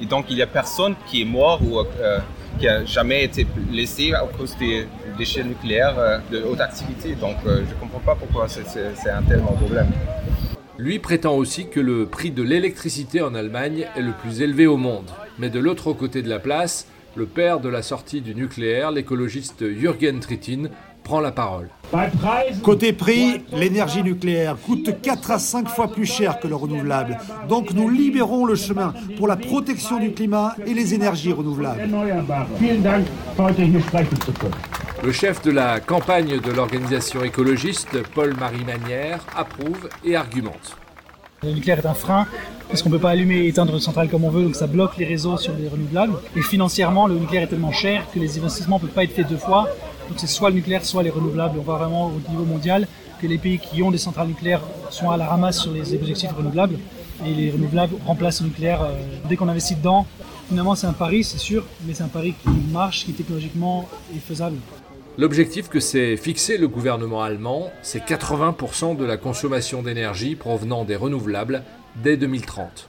Et 0.00 0.06
donc 0.06 0.26
il 0.30 0.36
n'y 0.36 0.42
a 0.42 0.46
personne 0.46 0.94
qui 1.06 1.22
est 1.22 1.26
mort 1.26 1.60
ou 1.62 1.78
euh, 1.78 2.18
qui 2.58 2.66
a 2.66 2.84
jamais 2.84 3.24
été 3.24 3.46
laissé 3.70 4.14
à 4.14 4.24
cause 4.38 4.56
des 4.56 4.86
déchets 5.18 5.44
nucléaires 5.44 5.98
euh, 5.98 6.18
de 6.30 6.42
haute 6.42 6.60
activité. 6.60 7.14
Donc 7.14 7.36
je 7.44 7.50
ne 7.50 7.80
comprends 7.80 8.00
pas 8.00 8.14
pourquoi 8.14 8.48
c'est 8.48 9.10
un 9.10 9.22
tel 9.22 9.40
problème. 9.40 9.90
Lui 10.82 10.98
prétend 10.98 11.36
aussi 11.36 11.68
que 11.68 11.78
le 11.78 12.06
prix 12.06 12.32
de 12.32 12.42
l'électricité 12.42 13.22
en 13.22 13.36
Allemagne 13.36 13.86
est 13.94 14.02
le 14.02 14.10
plus 14.10 14.42
élevé 14.42 14.66
au 14.66 14.76
monde. 14.76 15.08
Mais 15.38 15.48
de 15.48 15.60
l'autre 15.60 15.92
côté 15.92 16.22
de 16.22 16.28
la 16.28 16.40
place, 16.40 16.88
le 17.14 17.26
père 17.26 17.60
de 17.60 17.68
la 17.68 17.82
sortie 17.82 18.20
du 18.20 18.34
nucléaire, 18.34 18.90
l'écologiste 18.90 19.64
Jürgen 19.78 20.18
Trittin, 20.18 20.64
prend 21.04 21.20
la 21.20 21.30
parole. 21.30 21.68
Côté 22.64 22.92
prix, 22.92 23.44
l'énergie 23.52 24.02
nucléaire 24.02 24.56
coûte 24.56 25.00
4 25.00 25.30
à 25.30 25.38
5 25.38 25.68
fois 25.68 25.86
plus 25.86 26.06
cher 26.06 26.40
que 26.40 26.48
le 26.48 26.56
renouvelable. 26.56 27.16
Donc 27.48 27.72
nous 27.74 27.88
libérons 27.88 28.44
le 28.44 28.56
chemin 28.56 28.92
pour 29.18 29.28
la 29.28 29.36
protection 29.36 30.00
du 30.00 30.10
climat 30.10 30.56
et 30.66 30.74
les 30.74 30.94
énergies 30.94 31.32
renouvelables. 31.32 31.88
Le 35.04 35.10
chef 35.10 35.42
de 35.42 35.50
la 35.50 35.80
campagne 35.80 36.38
de 36.38 36.52
l'organisation 36.52 37.24
écologiste, 37.24 38.06
Paul-Marie 38.14 38.64
Manière, 38.64 39.18
approuve 39.36 39.88
et 40.04 40.14
argumente. 40.14 40.76
Le 41.42 41.50
nucléaire 41.50 41.80
est 41.80 41.86
un 41.86 41.94
frein 41.94 42.24
parce 42.68 42.82
qu'on 42.82 42.88
ne 42.88 42.94
peut 42.94 43.00
pas 43.00 43.10
allumer 43.10 43.38
et 43.38 43.48
éteindre 43.48 43.74
une 43.74 43.80
centrale 43.80 44.08
comme 44.08 44.22
on 44.22 44.30
veut, 44.30 44.44
donc 44.44 44.54
ça 44.54 44.68
bloque 44.68 44.96
les 44.98 45.04
réseaux 45.04 45.36
sur 45.38 45.54
les 45.54 45.66
renouvelables. 45.66 46.14
Et 46.36 46.40
financièrement, 46.40 47.08
le 47.08 47.16
nucléaire 47.16 47.42
est 47.42 47.48
tellement 47.48 47.72
cher 47.72 48.06
que 48.14 48.20
les 48.20 48.38
investissements 48.38 48.76
ne 48.76 48.82
peuvent 48.82 48.94
pas 48.94 49.02
être 49.02 49.10
faits 49.10 49.26
deux 49.28 49.38
fois. 49.38 49.68
Donc 50.08 50.20
c'est 50.20 50.28
soit 50.28 50.50
le 50.50 50.54
nucléaire, 50.54 50.84
soit 50.84 51.02
les 51.02 51.10
renouvelables. 51.10 51.58
On 51.58 51.62
voit 51.62 51.78
vraiment 51.78 52.06
au 52.06 52.30
niveau 52.30 52.44
mondial 52.44 52.86
que 53.20 53.26
les 53.26 53.38
pays 53.38 53.58
qui 53.58 53.82
ont 53.82 53.90
des 53.90 53.98
centrales 53.98 54.28
nucléaires 54.28 54.62
sont 54.90 55.10
à 55.10 55.16
la 55.16 55.26
ramasse 55.26 55.62
sur 55.62 55.72
les 55.72 55.94
objectifs 55.94 56.30
renouvelables. 56.30 56.78
Et 57.26 57.34
les 57.34 57.50
renouvelables 57.50 57.96
remplacent 58.06 58.42
le 58.42 58.46
nucléaire 58.46 58.82
euh, 58.82 58.92
dès 59.28 59.34
qu'on 59.34 59.48
investit 59.48 59.74
dedans. 59.74 60.06
Finalement, 60.48 60.76
c'est 60.76 60.86
un 60.86 60.92
pari, 60.92 61.24
c'est 61.24 61.38
sûr, 61.38 61.64
mais 61.86 61.94
c'est 61.94 62.04
un 62.04 62.08
pari 62.08 62.34
qui 62.40 62.50
marche, 62.72 63.04
qui 63.04 63.12
technologiquement 63.12 63.88
est 64.14 64.20
faisable. 64.20 64.58
L'objectif 65.18 65.68
que 65.68 65.78
s'est 65.78 66.16
fixé 66.16 66.56
le 66.56 66.68
gouvernement 66.68 67.22
allemand, 67.22 67.70
c'est 67.82 68.02
80% 68.02 68.96
de 68.96 69.04
la 69.04 69.18
consommation 69.18 69.82
d'énergie 69.82 70.36
provenant 70.36 70.86
des 70.86 70.96
renouvelables 70.96 71.64
dès 71.96 72.16
2030. 72.16 72.88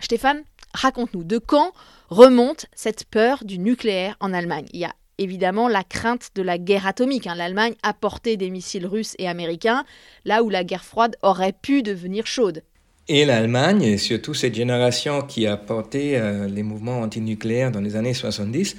Stéphane, 0.00 0.42
raconte-nous, 0.74 1.22
de 1.22 1.38
quand 1.38 1.72
remonte 2.08 2.66
cette 2.74 3.04
peur 3.04 3.44
du 3.44 3.60
nucléaire 3.60 4.16
en 4.18 4.32
Allemagne? 4.32 4.66
Il 4.72 4.80
y 4.80 4.84
a 4.84 4.92
évidemment 5.18 5.68
la 5.68 5.84
crainte 5.84 6.30
de 6.34 6.42
la 6.42 6.58
guerre 6.58 6.88
atomique. 6.88 7.28
Hein. 7.28 7.36
L'Allemagne 7.36 7.76
a 7.84 7.94
porté 7.94 8.36
des 8.36 8.50
missiles 8.50 8.86
russes 8.86 9.14
et 9.20 9.28
américains, 9.28 9.84
là 10.24 10.42
où 10.42 10.50
la 10.50 10.64
guerre 10.64 10.84
froide 10.84 11.14
aurait 11.22 11.52
pu 11.52 11.84
devenir 11.84 12.26
chaude. 12.26 12.64
Et 13.12 13.24
l'Allemagne, 13.24 13.82
et 13.82 13.98
surtout 13.98 14.34
cette 14.34 14.54
génération 14.54 15.22
qui 15.22 15.44
a 15.44 15.56
porté 15.56 16.16
euh, 16.16 16.46
les 16.46 16.62
mouvements 16.62 17.00
antinucléaires 17.00 17.72
dans 17.72 17.80
les 17.80 17.96
années 17.96 18.14
70, 18.14 18.76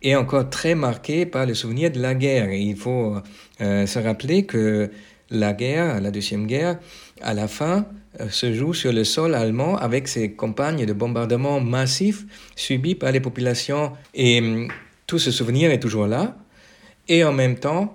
est 0.00 0.14
encore 0.14 0.48
très 0.48 0.74
marquée 0.74 1.26
par 1.26 1.44
le 1.44 1.52
souvenir 1.52 1.90
de 1.90 2.00
la 2.00 2.14
guerre. 2.14 2.48
Et 2.48 2.58
il 2.58 2.76
faut 2.76 3.16
euh, 3.60 3.84
se 3.84 3.98
rappeler 3.98 4.46
que 4.46 4.90
la 5.28 5.52
guerre, 5.52 6.00
la 6.00 6.10
deuxième 6.10 6.46
guerre, 6.46 6.78
à 7.20 7.34
la 7.34 7.48
fin, 7.48 7.84
euh, 8.18 8.30
se 8.30 8.54
joue 8.54 8.72
sur 8.72 8.94
le 8.94 9.04
sol 9.04 9.34
allemand 9.34 9.76
avec 9.76 10.08
ses 10.08 10.32
campagnes 10.32 10.86
de 10.86 10.94
bombardements 10.94 11.60
massifs 11.60 12.24
subies 12.56 12.94
par 12.94 13.12
les 13.12 13.20
populations. 13.20 13.92
Et 14.14 14.38
hum, 14.38 14.68
tout 15.06 15.18
ce 15.18 15.30
souvenir 15.30 15.70
est 15.70 15.80
toujours 15.80 16.06
là. 16.06 16.34
Et 17.08 17.24
en 17.24 17.32
même 17.34 17.56
temps, 17.56 17.94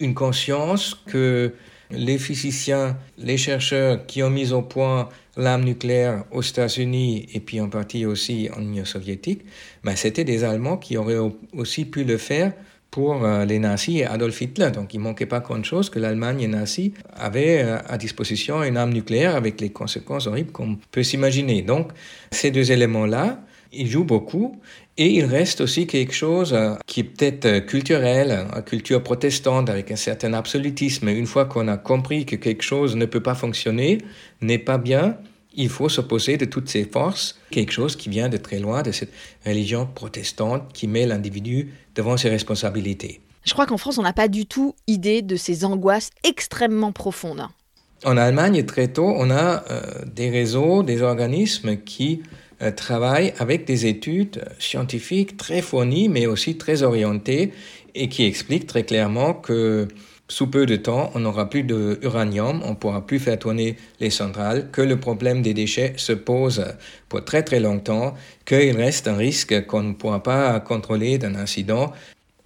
une 0.00 0.14
conscience 0.14 1.00
que 1.06 1.54
les 1.90 2.18
physiciens, 2.18 2.96
les 3.18 3.36
chercheurs 3.36 4.06
qui 4.06 4.22
ont 4.22 4.30
mis 4.30 4.52
au 4.52 4.62
point 4.62 5.08
l'arme 5.36 5.64
nucléaire 5.64 6.24
aux 6.30 6.42
États-Unis 6.42 7.28
et 7.32 7.40
puis 7.40 7.60
en 7.60 7.68
partie 7.68 8.06
aussi 8.06 8.48
en 8.56 8.60
Union 8.60 8.84
soviétique, 8.84 9.44
ben 9.84 9.96
c'était 9.96 10.24
des 10.24 10.44
Allemands 10.44 10.76
qui 10.76 10.96
auraient 10.96 11.18
aussi 11.52 11.84
pu 11.84 12.04
le 12.04 12.16
faire 12.16 12.52
pour 12.90 13.24
euh, 13.24 13.44
les 13.44 13.58
nazis 13.58 14.00
et 14.00 14.04
Adolf 14.04 14.40
Hitler. 14.40 14.70
Donc 14.70 14.94
il 14.94 14.98
manquait 14.98 15.26
pas 15.26 15.40
grand 15.40 15.62
chose 15.64 15.90
que 15.90 15.98
l'Allemagne 15.98 16.46
nazie 16.48 16.92
avait 17.16 17.62
euh, 17.62 17.78
à 17.88 17.96
disposition 17.98 18.62
une 18.62 18.76
arme 18.76 18.92
nucléaire 18.92 19.36
avec 19.36 19.60
les 19.60 19.70
conséquences 19.70 20.26
horribles 20.26 20.52
qu'on 20.52 20.78
peut 20.90 21.02
s'imaginer. 21.02 21.62
Donc 21.62 21.92
ces 22.32 22.50
deux 22.50 22.72
éléments-là, 22.72 23.40
ils 23.72 23.86
jouent 23.86 24.04
beaucoup 24.04 24.60
et 24.96 25.10
il 25.10 25.24
reste 25.24 25.60
aussi 25.60 25.86
quelque 25.86 26.12
chose 26.12 26.52
euh, 26.52 26.74
qui 26.86 27.00
est 27.00 27.04
peut-être 27.04 27.66
culturel, 27.66 28.46
une 28.54 28.62
culture 28.62 29.02
protestante 29.02 29.70
avec 29.70 29.90
un 29.90 29.96
certain 29.96 30.32
absolutisme. 30.34 31.08
Une 31.08 31.26
fois 31.26 31.44
qu'on 31.44 31.68
a 31.68 31.76
compris 31.76 32.26
que 32.26 32.36
quelque 32.36 32.62
chose 32.62 32.96
ne 32.96 33.06
peut 33.06 33.22
pas 33.22 33.34
fonctionner, 33.34 33.98
n'est 34.40 34.58
pas 34.58 34.78
bien, 34.78 35.16
il 35.54 35.68
faut 35.68 35.88
s'opposer 35.88 36.36
de 36.36 36.44
toutes 36.44 36.68
ses 36.68 36.84
forces, 36.84 37.38
quelque 37.50 37.72
chose 37.72 37.96
qui 37.96 38.08
vient 38.08 38.28
de 38.28 38.36
très 38.36 38.58
loin 38.58 38.82
de 38.82 38.92
cette 38.92 39.10
religion 39.44 39.86
protestante 39.86 40.72
qui 40.72 40.86
met 40.86 41.06
l'individu 41.06 41.72
devant 41.94 42.16
ses 42.16 42.28
responsabilités. 42.28 43.20
Je 43.44 43.52
crois 43.52 43.66
qu'en 43.66 43.78
France, 43.78 43.98
on 43.98 44.02
n'a 44.02 44.12
pas 44.12 44.28
du 44.28 44.46
tout 44.46 44.74
idée 44.86 45.22
de 45.22 45.36
ces 45.36 45.64
angoisses 45.64 46.10
extrêmement 46.24 46.92
profondes. 46.92 47.46
En 48.04 48.16
Allemagne, 48.16 48.64
très 48.64 48.88
tôt, 48.88 49.12
on 49.16 49.30
a 49.30 49.64
euh, 49.70 49.82
des 50.06 50.30
réseaux, 50.30 50.82
des 50.82 51.02
organismes 51.02 51.76
qui 51.76 52.22
euh, 52.62 52.70
travaillent 52.70 53.32
avec 53.38 53.64
des 53.64 53.86
études 53.86 54.44
scientifiques 54.58 55.36
très 55.36 55.62
fournies, 55.62 56.08
mais 56.08 56.26
aussi 56.26 56.58
très 56.58 56.82
orientées, 56.82 57.52
et 57.94 58.08
qui 58.08 58.24
expliquent 58.24 58.66
très 58.66 58.84
clairement 58.84 59.34
que 59.34 59.88
sous 60.30 60.46
peu 60.46 60.64
de 60.64 60.76
temps, 60.76 61.10
on 61.14 61.20
n'aura 61.20 61.50
plus 61.50 61.64
d'uranium, 61.64 62.62
on 62.64 62.70
ne 62.70 62.74
pourra 62.76 63.04
plus 63.04 63.18
faire 63.18 63.38
tourner 63.38 63.76
les 63.98 64.10
centrales, 64.10 64.70
que 64.70 64.80
le 64.80 64.98
problème 64.98 65.42
des 65.42 65.54
déchets 65.54 65.94
se 65.96 66.12
pose 66.12 66.64
pour 67.08 67.24
très 67.24 67.42
très 67.42 67.58
longtemps, 67.58 68.14
qu'il 68.46 68.76
reste 68.76 69.08
un 69.08 69.16
risque 69.16 69.66
qu'on 69.66 69.82
ne 69.82 69.92
pourra 69.92 70.22
pas 70.22 70.60
contrôler 70.60 71.18
d'un 71.18 71.34
incident. 71.34 71.92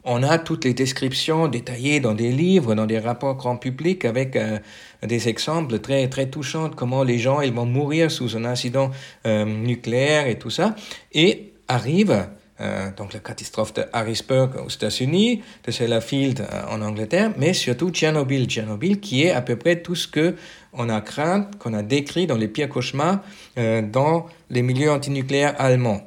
On 0.07 0.23
a 0.23 0.39
toutes 0.39 0.67
les 0.67 0.75
descriptions 0.75 1.49
détaillées 1.49 1.99
dans 1.99 2.13
des 2.13 2.31
livres, 2.31 2.75
dans 2.75 2.85
des 2.85 2.99
rapports 2.99 3.37
grand 3.37 3.57
public, 3.57 4.05
avec 4.05 4.37
euh, 4.37 4.59
des 5.03 5.29
exemples 5.29 5.79
très 5.79 6.09
très 6.09 6.27
touchants 6.29 6.69
de 6.69 6.75
comment 6.75 7.05
les 7.05 7.19
gens 7.19 7.41
ils 7.41 7.55
vont 7.55 7.65
mourir 7.65 8.11
sous 8.11 8.37
un 8.37 8.45
incident 8.45 8.91
euh, 9.27 9.47
nucléaire 9.47 10.27
et 10.27 10.39
tout 10.39 10.51
ça. 10.51 10.75
Et 11.13 11.55
arrive 11.69 12.27
euh, 12.61 12.91
donc 12.99 13.15
la 13.15 13.21
catastrophe 13.21 13.73
de 13.73 13.85
Harrisburg 13.95 14.51
aux 14.67 14.69
États-Unis, 14.69 15.43
de 15.65 15.71
Sellafield 15.71 16.47
en 16.71 16.83
Angleterre, 16.83 17.33
mais 17.39 17.55
surtout 17.55 17.89
Tchernobyl. 17.89 18.47
Tchernobyl 18.47 19.01
qui 19.01 19.23
est 19.23 19.31
à 19.31 19.41
peu 19.41 19.57
près 19.57 19.81
tout 19.81 19.95
ce 19.95 20.07
que 20.07 20.35
on 20.75 20.91
a 20.91 21.01
craint, 21.01 21.49
qu'on 21.59 21.73
a 21.73 21.83
décrit 21.83 22.27
dans 22.27 22.37
les 22.37 22.49
pires 22.49 22.69
cauchemars 22.69 23.21
dans 23.57 24.27
les 24.51 24.63
milieux 24.63 24.91
antinucléaires 24.91 25.55
allemands. 25.59 26.03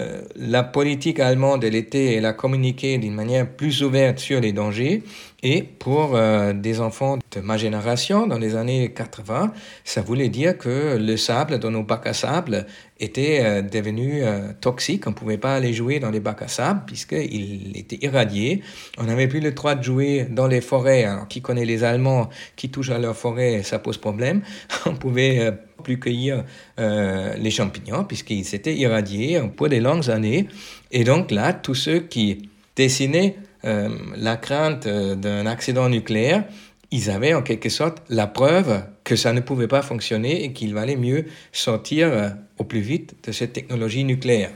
Euh, 0.00 0.22
la 0.36 0.62
politique 0.62 1.20
allemande, 1.20 1.64
elle 1.64 1.74
était, 1.74 2.14
elle 2.14 2.24
a 2.24 2.32
communiqué 2.32 2.96
d'une 2.96 3.14
manière 3.14 3.48
plus 3.48 3.82
ouverte 3.82 4.18
sur 4.18 4.40
les 4.40 4.52
dangers. 4.52 5.02
Et 5.42 5.62
pour 5.62 6.14
euh, 6.14 6.52
des 6.52 6.80
enfants 6.80 7.18
de 7.32 7.40
ma 7.40 7.58
génération, 7.58 8.26
dans 8.26 8.38
les 8.38 8.56
années 8.56 8.92
80, 8.92 9.52
ça 9.84 10.00
voulait 10.00 10.28
dire 10.28 10.56
que 10.56 10.96
le 10.96 11.16
sable 11.16 11.58
dans 11.58 11.70
nos 11.70 11.82
bacs 11.82 12.06
à 12.06 12.14
sable 12.14 12.66
était 13.00 13.40
euh, 13.42 13.60
devenu 13.60 14.22
toxique. 14.60 15.06
On 15.06 15.10
ne 15.10 15.14
pouvait 15.14 15.38
pas 15.38 15.54
aller 15.54 15.74
jouer 15.74 15.98
dans 15.98 16.10
les 16.10 16.20
bacs 16.20 16.42
à 16.42 16.48
sable 16.48 16.82
puisqu'il 16.86 17.76
était 17.76 17.98
irradié. 18.00 18.62
On 18.98 19.04
n'avait 19.04 19.28
plus 19.28 19.40
le 19.40 19.50
droit 19.52 19.74
de 19.74 19.82
jouer 19.82 20.26
dans 20.30 20.46
les 20.46 20.60
forêts. 20.62 21.04
Alors, 21.04 21.28
qui 21.28 21.42
connaît 21.42 21.66
les 21.66 21.84
Allemands 21.84 22.30
qui 22.56 22.70
touchent 22.70 22.90
à 22.90 22.98
leur 22.98 23.16
forêt, 23.16 23.62
ça 23.62 23.78
pose 23.78 23.98
problème. 23.98 24.42
On 24.86 24.94
pouvait 24.94 25.52
plus 25.82 25.98
cueillir 25.98 26.44
euh, 26.78 27.34
les 27.36 27.50
champignons 27.50 28.04
puisqu'ils 28.04 28.44
s'étaient 28.44 28.76
irradiés 28.76 29.40
pour 29.56 29.68
des 29.68 29.80
longues 29.80 30.10
années. 30.10 30.48
Et 30.90 31.04
donc 31.04 31.30
là, 31.30 31.52
tous 31.52 31.74
ceux 31.74 32.00
qui 32.00 32.50
dessinaient 32.76 33.36
euh, 33.64 33.88
la 34.16 34.36
crainte 34.36 34.86
euh, 34.86 35.14
d'un 35.14 35.46
accident 35.46 35.88
nucléaire, 35.88 36.44
ils 36.90 37.10
avaient 37.10 37.34
en 37.34 37.42
quelque 37.42 37.68
sorte 37.68 37.98
la 38.08 38.26
preuve 38.26 38.82
que 39.04 39.16
ça 39.16 39.32
ne 39.32 39.40
pouvait 39.40 39.68
pas 39.68 39.82
fonctionner 39.82 40.44
et 40.44 40.52
qu'il 40.52 40.74
valait 40.74 40.96
mieux 40.96 41.26
sortir 41.50 42.34
au 42.58 42.64
plus 42.64 42.80
vite 42.80 43.14
de 43.26 43.32
cette 43.32 43.54
technologie 43.54 44.04
nucléaire. 44.04 44.50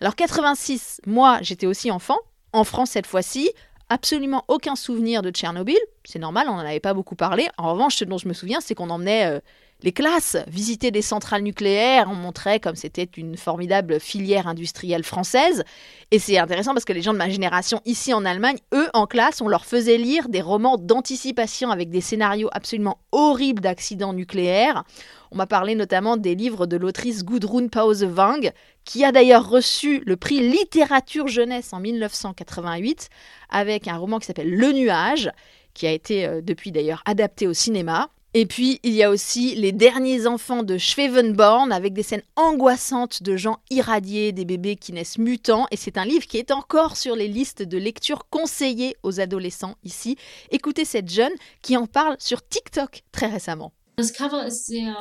Alors 0.00 0.14
86, 0.14 1.00
moi 1.06 1.38
j'étais 1.42 1.66
aussi 1.66 1.90
enfant, 1.90 2.18
en 2.52 2.62
France 2.62 2.90
cette 2.90 3.06
fois-ci, 3.06 3.50
absolument 3.88 4.44
aucun 4.48 4.76
souvenir 4.76 5.22
de 5.22 5.30
Tchernobyl, 5.30 5.78
c'est 6.04 6.18
normal, 6.18 6.46
on 6.48 6.54
n'en 6.54 6.60
avait 6.60 6.80
pas 6.80 6.94
beaucoup 6.94 7.14
parlé. 7.14 7.48
En 7.58 7.72
revanche, 7.72 7.96
ce 7.96 8.04
dont 8.04 8.18
je 8.18 8.28
me 8.28 8.32
souviens, 8.32 8.60
c'est 8.60 8.74
qu'on 8.74 8.90
emmenait 8.90 9.40
les 9.82 9.92
classes, 9.92 10.36
visiter 10.46 10.90
des 10.90 11.02
centrales 11.02 11.42
nucléaires, 11.42 12.06
on 12.08 12.14
montrait 12.14 12.60
comme 12.60 12.76
c'était 12.76 13.08
une 13.16 13.36
formidable 13.36 13.98
filière 13.98 14.46
industrielle 14.46 15.02
française. 15.02 15.64
Et 16.10 16.18
c'est 16.18 16.38
intéressant 16.38 16.72
parce 16.72 16.84
que 16.84 16.92
les 16.92 17.02
gens 17.02 17.12
de 17.12 17.18
ma 17.18 17.28
génération 17.28 17.80
ici 17.84 18.14
en 18.14 18.24
Allemagne, 18.24 18.58
eux, 18.72 18.88
en 18.94 19.06
classe, 19.06 19.40
on 19.40 19.48
leur 19.48 19.64
faisait 19.64 19.98
lire 19.98 20.28
des 20.28 20.40
romans 20.40 20.76
d'anticipation 20.76 21.70
avec 21.70 21.90
des 21.90 22.00
scénarios 22.00 22.48
absolument 22.52 22.98
horribles 23.10 23.60
d'accidents 23.60 24.12
nucléaires. 24.12 24.84
On 25.32 25.36
m'a 25.36 25.46
parlé 25.46 25.74
notamment 25.74 26.16
des 26.16 26.34
livres 26.34 26.66
de 26.66 26.76
l'autrice 26.76 27.24
Gudrun 27.24 27.68
Pausewang, 27.68 28.52
qui 28.84 29.04
a 29.04 29.10
d'ailleurs 29.10 29.48
reçu 29.48 30.02
le 30.06 30.16
prix 30.16 30.48
littérature 30.48 31.26
jeunesse 31.26 31.72
en 31.72 31.80
1988 31.80 33.08
avec 33.50 33.88
un 33.88 33.96
roman 33.96 34.18
qui 34.18 34.26
s'appelle 34.26 34.54
Le 34.54 34.72
nuage, 34.72 35.30
qui 35.74 35.86
a 35.86 35.90
été 35.90 36.26
euh, 36.26 36.40
depuis 36.40 36.70
d'ailleurs 36.70 37.02
adapté 37.06 37.46
au 37.46 37.54
cinéma. 37.54 38.10
Et 38.34 38.46
puis, 38.46 38.80
il 38.82 38.94
y 38.94 39.02
a 39.02 39.10
aussi 39.10 39.54
Les 39.56 39.72
derniers 39.72 40.26
enfants 40.26 40.62
de 40.62 40.78
Schwevenborn, 40.78 41.70
avec 41.70 41.92
des 41.92 42.02
scènes 42.02 42.22
angoissantes 42.36 43.22
de 43.22 43.36
gens 43.36 43.58
irradiés, 43.68 44.32
des 44.32 44.46
bébés 44.46 44.76
qui 44.76 44.94
naissent 44.94 45.18
mutants. 45.18 45.66
Et 45.70 45.76
c'est 45.76 45.98
un 45.98 46.06
livre 46.06 46.26
qui 46.26 46.38
est 46.38 46.50
encore 46.50 46.96
sur 46.96 47.14
les 47.14 47.28
listes 47.28 47.62
de 47.62 47.76
lecture 47.76 48.26
conseillées 48.30 48.96
aux 49.02 49.20
adolescents 49.20 49.76
ici. 49.84 50.16
Écoutez 50.50 50.86
cette 50.86 51.10
jeune 51.10 51.32
qui 51.60 51.76
en 51.76 51.86
parle 51.86 52.16
sur 52.18 52.46
TikTok 52.46 53.02
très 53.12 53.26
récemment. 53.26 53.72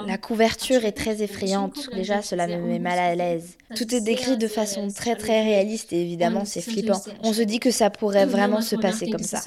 La 0.05 0.17
couverture 0.17 0.85
est 0.85 0.91
très 0.91 1.21
effrayante. 1.21 1.89
Déjà, 1.93 2.21
cela 2.21 2.47
me 2.47 2.57
met 2.57 2.79
mal 2.79 2.99
à 2.99 3.15
l'aise. 3.15 3.57
Tout 3.75 3.93
est 3.95 4.01
décrit 4.01 4.37
de 4.37 4.47
façon 4.47 4.87
très 4.89 5.15
très 5.15 5.43
réaliste 5.43 5.93
et 5.93 6.01
évidemment, 6.01 6.45
c'est 6.45 6.61
flippant. 6.61 7.01
On 7.23 7.33
se 7.33 7.41
dit 7.41 7.59
que 7.59 7.71
ça 7.71 7.89
pourrait 7.89 8.25
vraiment 8.25 8.61
se 8.61 8.75
passer 8.75 9.09
comme 9.09 9.23
ça. 9.23 9.41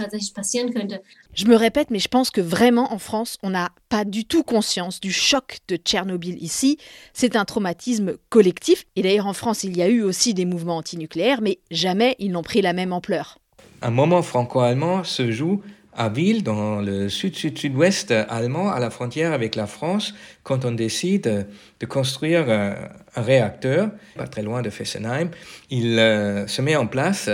Je 1.35 1.47
me 1.47 1.57
répète, 1.57 1.91
mais 1.91 1.99
je 1.99 2.09
pense 2.09 2.31
que 2.31 2.41
vraiment 2.41 2.93
en 2.93 2.99
France, 2.99 3.39
on 3.43 3.51
n'a 3.51 3.71
pas 3.89 4.05
du 4.05 4.25
tout 4.25 4.43
conscience 4.43 5.01
du 5.01 5.13
choc 5.13 5.59
de 5.69 5.77
Tchernobyl 5.77 6.43
ici. 6.43 6.79
C'est 7.13 7.37
un 7.37 7.45
traumatisme 7.45 8.17
collectif. 8.29 8.85
Et 8.97 9.03
d'ailleurs, 9.03 9.27
en 9.27 9.33
France, 9.33 9.65
il 9.65 9.77
y 9.77 9.83
a 9.83 9.89
eu 9.89 10.03
aussi 10.03 10.35
des 10.35 10.45
mouvements 10.45 10.77
antinucléaires, 10.77 11.41
mais 11.41 11.59
jamais 11.71 12.17
ils 12.19 12.31
n'ont 12.31 12.43
pris 12.43 12.63
la 12.63 12.73
même 12.73 12.93
ampleur. 12.93 13.39
Un 13.83 13.91
moment 13.91 14.23
franco-allemand 14.23 15.05
se 15.05 15.31
joue 15.31 15.61
à 15.97 16.09
Ville, 16.09 16.43
dans 16.43 16.81
le 16.81 17.09
sud-sud-sud-ouest 17.09 18.13
allemand, 18.29 18.71
à 18.71 18.81
la 18.81 18.91
frontière 18.91 19.33
avec 19.33 19.55
la 19.55 19.67
France, 19.67 20.15
quand 20.43 20.65
on 20.65 20.73
décide 20.73 21.47
de 21.81 21.87
construire 21.87 22.45
euh, 22.49 22.75
un 23.15 23.23
réacteur, 23.23 23.91
pas 24.17 24.27
très 24.27 24.43
loin 24.43 24.63
de 24.63 24.71
Fessenheim, 24.71 25.31
il 25.71 25.99
euh, 25.99 26.47
se 26.47 26.63
met 26.63 26.77
en 26.77 26.87
place 26.87 27.31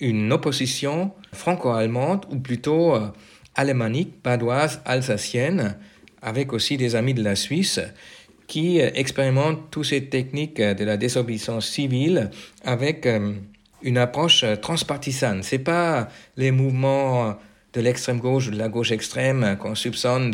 une 0.00 0.32
opposition 0.32 1.12
franco-allemande, 1.32 2.26
ou 2.30 2.38
plutôt 2.38 2.94
euh, 2.94 3.08
alémanique, 3.54 4.22
padoise, 4.22 4.80
alsacienne, 4.84 5.76
avec 6.20 6.52
aussi 6.52 6.76
des 6.76 6.96
amis 6.96 7.14
de 7.14 7.22
la 7.22 7.36
Suisse, 7.36 7.80
qui 8.46 8.78
expérimentent 8.78 9.70
toutes 9.70 9.86
ces 9.86 10.04
techniques 10.06 10.60
de 10.60 10.84
la 10.84 10.98
désobéissance 10.98 11.66
civile 11.66 12.30
avec 12.62 13.08
une 13.82 13.98
approche 13.98 14.44
transpartisane. 14.60 15.42
C'est 15.42 15.58
pas 15.58 16.08
les 16.36 16.50
mouvements 16.50 17.36
de 17.74 17.80
l'extrême 17.80 18.18
gauche 18.18 18.48
ou 18.48 18.50
de 18.50 18.58
la 18.58 18.68
gauche 18.68 18.92
extrême 18.92 19.56
qu'on 19.60 19.74
soupçonne 19.74 20.30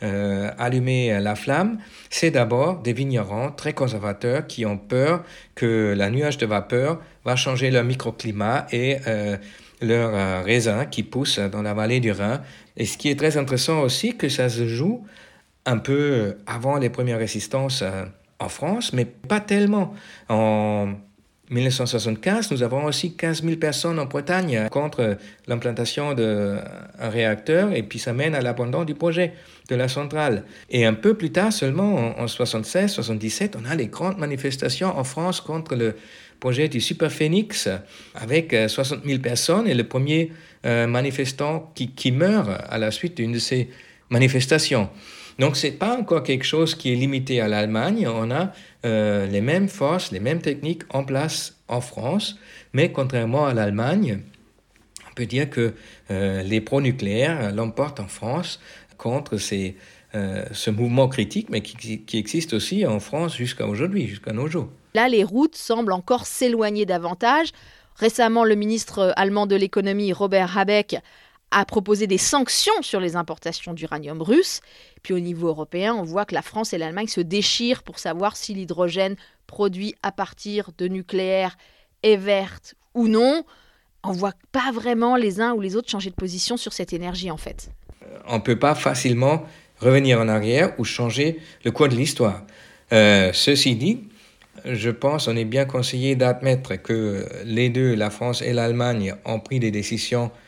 d'allumer 0.00 1.12
euh, 1.12 1.20
la 1.20 1.34
flamme, 1.34 1.78
c'est 2.10 2.30
d'abord 2.30 2.80
des 2.82 2.92
vignerons 2.92 3.50
très 3.50 3.72
conservateurs 3.72 4.46
qui 4.46 4.66
ont 4.66 4.78
peur 4.78 5.24
que 5.54 5.94
la 5.96 6.10
nuage 6.10 6.38
de 6.38 6.46
vapeur 6.46 7.00
va 7.24 7.34
changer 7.34 7.70
leur 7.70 7.84
microclimat 7.84 8.66
et 8.72 8.98
euh, 9.06 9.36
leurs 9.80 10.14
euh, 10.14 10.42
raisins 10.42 10.86
qui 10.90 11.02
poussent 11.02 11.38
dans 11.38 11.62
la 11.62 11.74
vallée 11.74 12.00
du 12.00 12.12
Rhin. 12.12 12.42
Et 12.76 12.84
ce 12.84 12.98
qui 12.98 13.08
est 13.08 13.16
très 13.16 13.36
intéressant 13.36 13.80
aussi, 13.80 14.16
que 14.16 14.28
ça 14.28 14.48
se 14.48 14.66
joue 14.66 15.04
un 15.64 15.78
peu 15.78 16.36
avant 16.46 16.76
les 16.76 16.90
premières 16.90 17.18
résistances 17.18 17.84
en 18.40 18.48
France, 18.48 18.92
mais 18.92 19.04
pas 19.04 19.38
tellement. 19.40 19.94
En 20.28 20.94
1975, 21.52 22.50
nous 22.50 22.62
avons 22.62 22.84
aussi 22.84 23.14
15 23.14 23.42
000 23.42 23.56
personnes 23.56 23.98
en 23.98 24.06
Bretagne 24.06 24.68
contre 24.70 25.18
l'implantation 25.46 26.14
d'un 26.14 26.62
réacteur 26.98 27.72
et 27.74 27.82
puis 27.82 27.98
ça 27.98 28.12
mène 28.12 28.34
à 28.34 28.40
l'abandon 28.40 28.84
du 28.84 28.94
projet 28.94 29.34
de 29.68 29.74
la 29.74 29.88
centrale. 29.88 30.44
Et 30.70 30.86
un 30.86 30.94
peu 30.94 31.14
plus 31.14 31.30
tard, 31.30 31.52
seulement 31.52 32.18
en 32.18 32.26
76, 32.26 32.90
77, 32.90 33.56
on 33.60 33.70
a 33.70 33.74
les 33.74 33.86
grandes 33.86 34.18
manifestations 34.18 34.98
en 34.98 35.04
France 35.04 35.40
contre 35.40 35.76
le 35.76 35.94
projet 36.40 36.68
du 36.68 36.80
Super 36.80 37.12
Phoenix 37.12 37.68
avec 38.14 38.56
60 38.66 39.00
euh, 39.04 39.08
000 39.08 39.20
personnes 39.20 39.68
et 39.68 39.74
le 39.74 39.84
premier 39.84 40.32
euh, 40.64 40.86
manifestant 40.86 41.70
qui, 41.74 41.90
qui 41.90 42.12
meurt 42.12 42.48
à 42.68 42.78
la 42.78 42.90
suite 42.90 43.18
d'une 43.18 43.32
de 43.32 43.38
ces 43.38 43.68
manifestations. 44.10 44.88
Donc, 45.38 45.56
ce 45.56 45.66
n'est 45.66 45.72
pas 45.72 45.96
encore 45.96 46.22
quelque 46.22 46.44
chose 46.44 46.74
qui 46.74 46.92
est 46.92 46.96
limité 46.96 47.40
à 47.40 47.48
l'Allemagne. 47.48 48.06
On 48.06 48.30
a 48.30 48.52
euh, 48.84 49.26
les 49.26 49.40
mêmes 49.40 49.68
forces, 49.68 50.10
les 50.10 50.20
mêmes 50.20 50.40
techniques 50.40 50.82
en 50.90 51.04
place 51.04 51.56
en 51.68 51.80
France, 51.80 52.38
mais 52.72 52.92
contrairement 52.92 53.46
à 53.46 53.54
l'Allemagne, 53.54 54.20
on 55.10 55.14
peut 55.14 55.26
dire 55.26 55.48
que 55.48 55.74
euh, 56.10 56.42
les 56.42 56.60
pro-nucléaires 56.60 57.52
l'emportent 57.54 58.00
en 58.00 58.08
France 58.08 58.60
contre 58.98 59.36
ces, 59.36 59.76
euh, 60.14 60.44
ce 60.52 60.70
mouvement 60.70 61.08
critique, 61.08 61.48
mais 61.50 61.62
qui, 61.62 62.00
qui 62.00 62.18
existe 62.18 62.52
aussi 62.52 62.86
en 62.86 63.00
France 63.00 63.36
jusqu'à 63.36 63.66
aujourd'hui, 63.66 64.06
jusqu'à 64.06 64.32
nos 64.32 64.46
jours. 64.46 64.68
Là, 64.94 65.08
les 65.08 65.24
routes 65.24 65.56
semblent 65.56 65.92
encore 65.92 66.26
s'éloigner 66.26 66.84
davantage. 66.84 67.52
Récemment, 67.96 68.44
le 68.44 68.54
ministre 68.54 69.12
allemand 69.16 69.46
de 69.46 69.56
l'économie, 69.56 70.12
Robert 70.12 70.56
Habeck, 70.56 70.96
a 71.52 71.64
proposé 71.64 72.06
des 72.06 72.18
sanctions 72.18 72.80
sur 72.80 72.98
les 72.98 73.14
importations 73.14 73.74
d'uranium 73.74 74.20
russe. 74.22 74.60
Puis 75.02 75.14
au 75.14 75.20
niveau 75.20 75.48
européen, 75.48 75.94
on 75.94 76.02
voit 76.02 76.24
que 76.24 76.34
la 76.34 76.42
France 76.42 76.72
et 76.72 76.78
l'Allemagne 76.78 77.06
se 77.06 77.20
déchirent 77.20 77.82
pour 77.82 77.98
savoir 77.98 78.36
si 78.36 78.54
l'hydrogène 78.54 79.16
produit 79.46 79.94
à 80.02 80.10
partir 80.10 80.70
de 80.78 80.88
nucléaire 80.88 81.56
est 82.02 82.16
verte 82.16 82.74
ou 82.94 83.06
non. 83.06 83.44
On 84.02 84.12
voit 84.12 84.34
pas 84.50 84.72
vraiment 84.72 85.14
les 85.14 85.40
uns 85.40 85.52
ou 85.52 85.60
les 85.60 85.76
autres 85.76 85.90
changer 85.90 86.10
de 86.10 86.14
position 86.14 86.56
sur 86.56 86.72
cette 86.72 86.92
énergie 86.92 87.30
en 87.30 87.36
fait. 87.36 87.70
On 88.26 88.36
ne 88.36 88.42
peut 88.42 88.58
pas 88.58 88.74
facilement 88.74 89.44
revenir 89.78 90.20
en 90.20 90.28
arrière 90.28 90.72
ou 90.78 90.84
changer 90.84 91.38
le 91.64 91.70
cours 91.70 91.88
de 91.88 91.94
l'histoire. 91.94 92.42
Euh, 92.92 93.30
ceci 93.32 93.76
dit, 93.76 94.00
je 94.64 94.90
pense 94.90 95.26
qu'on 95.26 95.36
est 95.36 95.44
bien 95.44 95.64
conseillé 95.64 96.16
d'admettre 96.16 96.76
que 96.76 97.26
les 97.44 97.68
deux, 97.68 97.94
la 97.94 98.10
France 98.10 98.42
et 98.42 98.52
l'Allemagne, 98.52 99.14
ont 99.24 99.40
pris 99.40 99.60
des 99.60 99.70
décisions 99.70 100.30
euh, 100.30 100.41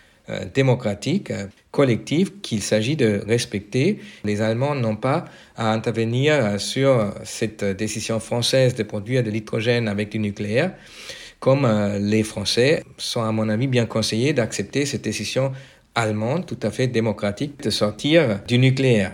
démocratique, 0.55 1.31
euh, 1.31 1.47
collective 1.71 2.41
qu'il 2.41 2.63
s'agit 2.63 2.97
de 2.97 3.23
respecter. 3.27 3.99
Les 4.25 4.41
Allemands 4.41 4.75
n'ont 4.75 4.97
pas 4.97 5.27
à 5.57 5.71
intervenir 5.73 6.59
sur 6.59 7.13
cette 7.25 7.65
décision 7.65 8.21
française 8.21 8.75
de 8.75 8.83
produire 8.85 9.23
de 9.23 9.31
l'hydrogène 9.31 9.87
avec 9.87 10.11
du 10.11 10.19
nucléaire, 10.19 10.73
comme 11.41 11.67
euh, 11.67 11.99
les 11.99 12.23
Français 12.23 12.85
sont 12.97 13.23
à 13.23 13.33
mon 13.33 13.51
avis 13.51 13.67
bien 13.67 13.85
conseillés 13.85 14.33
d'accepter 14.33 14.87
cette 14.87 15.03
décision 15.03 15.53
allemande 15.95 16.47
tout 16.47 16.59
à 16.63 16.71
fait 16.71 16.87
démocratique 16.87 17.63
de 17.63 17.71
sortir 17.71 18.41
du 18.49 18.59
nucléaire. 18.59 19.13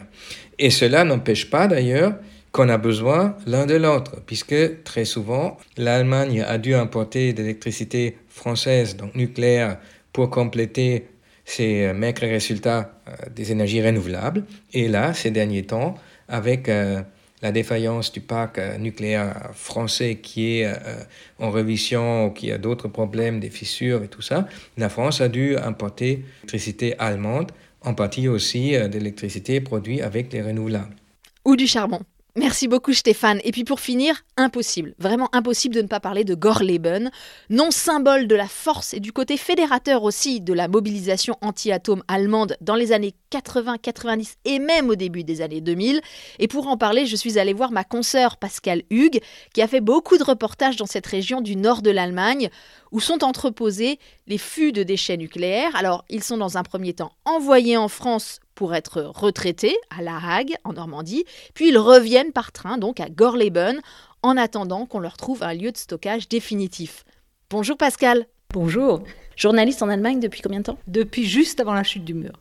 Et 0.59 0.71
cela 0.71 1.03
n'empêche 1.03 1.51
pas 1.51 1.67
d'ailleurs 1.67 2.15
qu'on 2.53 2.69
a 2.69 2.79
besoin 2.79 3.37
l'un 3.47 3.67
de 3.67 3.75
l'autre, 3.75 4.21
puisque 4.27 4.83
très 4.85 5.05
souvent, 5.05 5.57
l'Allemagne 5.77 6.43
a 6.43 6.59
dû 6.59 6.75
importer 6.75 7.33
de 7.33 7.43
l'électricité 7.43 8.17
française, 8.29 8.97
donc 8.97 9.15
nucléaire, 9.15 9.79
pour 10.13 10.31
compléter 10.31 11.07
ces 11.45 11.85
euh, 11.85 11.95
maigres 11.95 12.23
résultats 12.23 12.93
euh, 13.09 13.13
des 13.35 13.53
énergies 13.53 13.83
renouvelables. 13.83 14.45
Et 14.73 14.89
là, 14.89 15.15
ces 15.15 15.31
derniers 15.31 15.65
temps, 15.65 15.95
avec 16.29 16.69
euh, 16.69 17.03
la 17.43 17.53
défaillance 17.53 18.13
du 18.13 18.21
parc 18.21 18.61
nucléaire 18.79 19.51
français 19.55 20.17
qui 20.17 20.59
est 20.59 20.71
en 21.39 21.51
révision 21.51 22.27
ou 22.27 22.31
qui 22.33 22.53
a 22.53 22.59
d'autres 22.59 22.89
problèmes, 22.89 23.41
des 23.41 23.49
fissures 23.49 24.03
et 24.03 24.09
tout 24.09 24.21
ça, 24.21 24.47
la 24.77 24.91
France 24.91 25.23
a 25.23 25.29
dû 25.29 25.57
importer 25.57 26.23
l'électricité 26.43 26.99
allemande, 26.99 27.53
en 27.81 27.95
partie 27.95 28.29
aussi 28.29 28.73
de 28.73 28.99
l'électricité 28.99 29.63
produite 29.63 30.03
avec 30.03 30.29
des 30.29 30.43
renouvelables. 30.43 30.95
Ou 31.47 31.57
du 31.57 31.67
charbon. 31.67 32.01
Merci 32.41 32.69
beaucoup 32.69 32.95
Stéphane. 32.95 33.39
Et 33.45 33.53
puis 33.53 33.65
pour 33.65 33.81
finir, 33.81 34.25
impossible, 34.39 34.95
vraiment 34.99 35.29
impossible 35.35 35.75
de 35.75 35.83
ne 35.83 35.87
pas 35.87 36.01
parler 36.01 36.25
de 36.25 36.35
Gorleben, 36.35 37.11
nom 37.51 37.71
symbole 37.71 38.27
de 38.27 38.35
la 38.35 38.49
force 38.49 38.95
et 38.95 39.01
du 39.01 39.13
côté 39.13 39.37
fédérateur 39.37 40.05
aussi 40.05 40.41
de 40.41 40.55
la 40.55 40.67
mobilisation 40.67 41.37
anti-atome 41.43 42.03
allemande 42.09 42.57
dans 42.63 42.77
les 42.77 42.93
années 42.93 43.13
80, 43.29 43.77
90 43.83 44.39
et 44.47 44.59
même 44.59 44.89
au 44.89 44.95
début 44.95 45.23
des 45.23 45.43
années 45.43 45.61
2000. 45.61 46.01
Et 46.39 46.49
pour 46.49 46.69
en 46.69 46.79
parler, 46.79 47.05
je 47.05 47.15
suis 47.15 47.39
allée 47.39 47.53
voir 47.53 47.73
ma 47.73 47.85
consoeur 47.85 48.39
Pascal 48.39 48.85
Hugues, 48.89 49.21
qui 49.53 49.61
a 49.61 49.69
fait 49.69 49.83
beaucoup 49.83 50.17
de 50.17 50.25
reportages 50.25 50.77
dans 50.77 50.87
cette 50.87 51.07
région 51.07 51.43
du 51.43 51.57
nord 51.57 51.83
de 51.83 51.91
l'Allemagne, 51.91 52.49
où 52.91 53.01
sont 53.01 53.23
entreposés 53.23 53.99
les 54.27 54.39
fûts 54.39 54.73
de 54.73 54.83
déchets 54.83 55.19
nucléaires. 55.19 55.77
Alors, 55.77 56.07
ils 56.09 56.25
sont 56.25 56.39
dans 56.39 56.57
un 56.57 56.63
premier 56.63 56.95
temps 56.95 57.13
envoyés 57.27 57.77
en 57.77 57.89
France 57.89 58.41
pour 58.61 58.75
être 58.75 59.01
retraités 59.01 59.75
à 59.89 60.03
La 60.03 60.19
Hague, 60.23 60.55
en 60.65 60.75
Normandie, 60.75 61.25
puis 61.55 61.71
ils 61.71 61.79
reviennent 61.79 62.31
par 62.31 62.53
train, 62.53 62.77
donc 62.77 63.01
à 63.01 63.09
Gorleben, 63.09 63.81
en 64.23 64.37
attendant 64.37 64.85
qu'on 64.85 64.99
leur 64.99 65.17
trouve 65.17 65.43
un 65.43 65.55
lieu 65.55 65.73
de 65.73 65.79
stockage 65.79 66.29
définitif. 66.29 67.07
Bonjour 67.49 67.79
Pascal. 67.79 68.27
Bonjour. 68.53 69.03
Journaliste 69.35 69.83
en 69.83 69.89
Allemagne 69.89 70.21
depuis 70.21 70.43
combien 70.43 70.59
de 70.59 70.65
temps? 70.65 70.79
Depuis 70.89 71.25
juste 71.25 71.59
avant 71.59 71.73
la 71.73 71.85
chute 71.85 72.05
du 72.05 72.13
mur. 72.13 72.33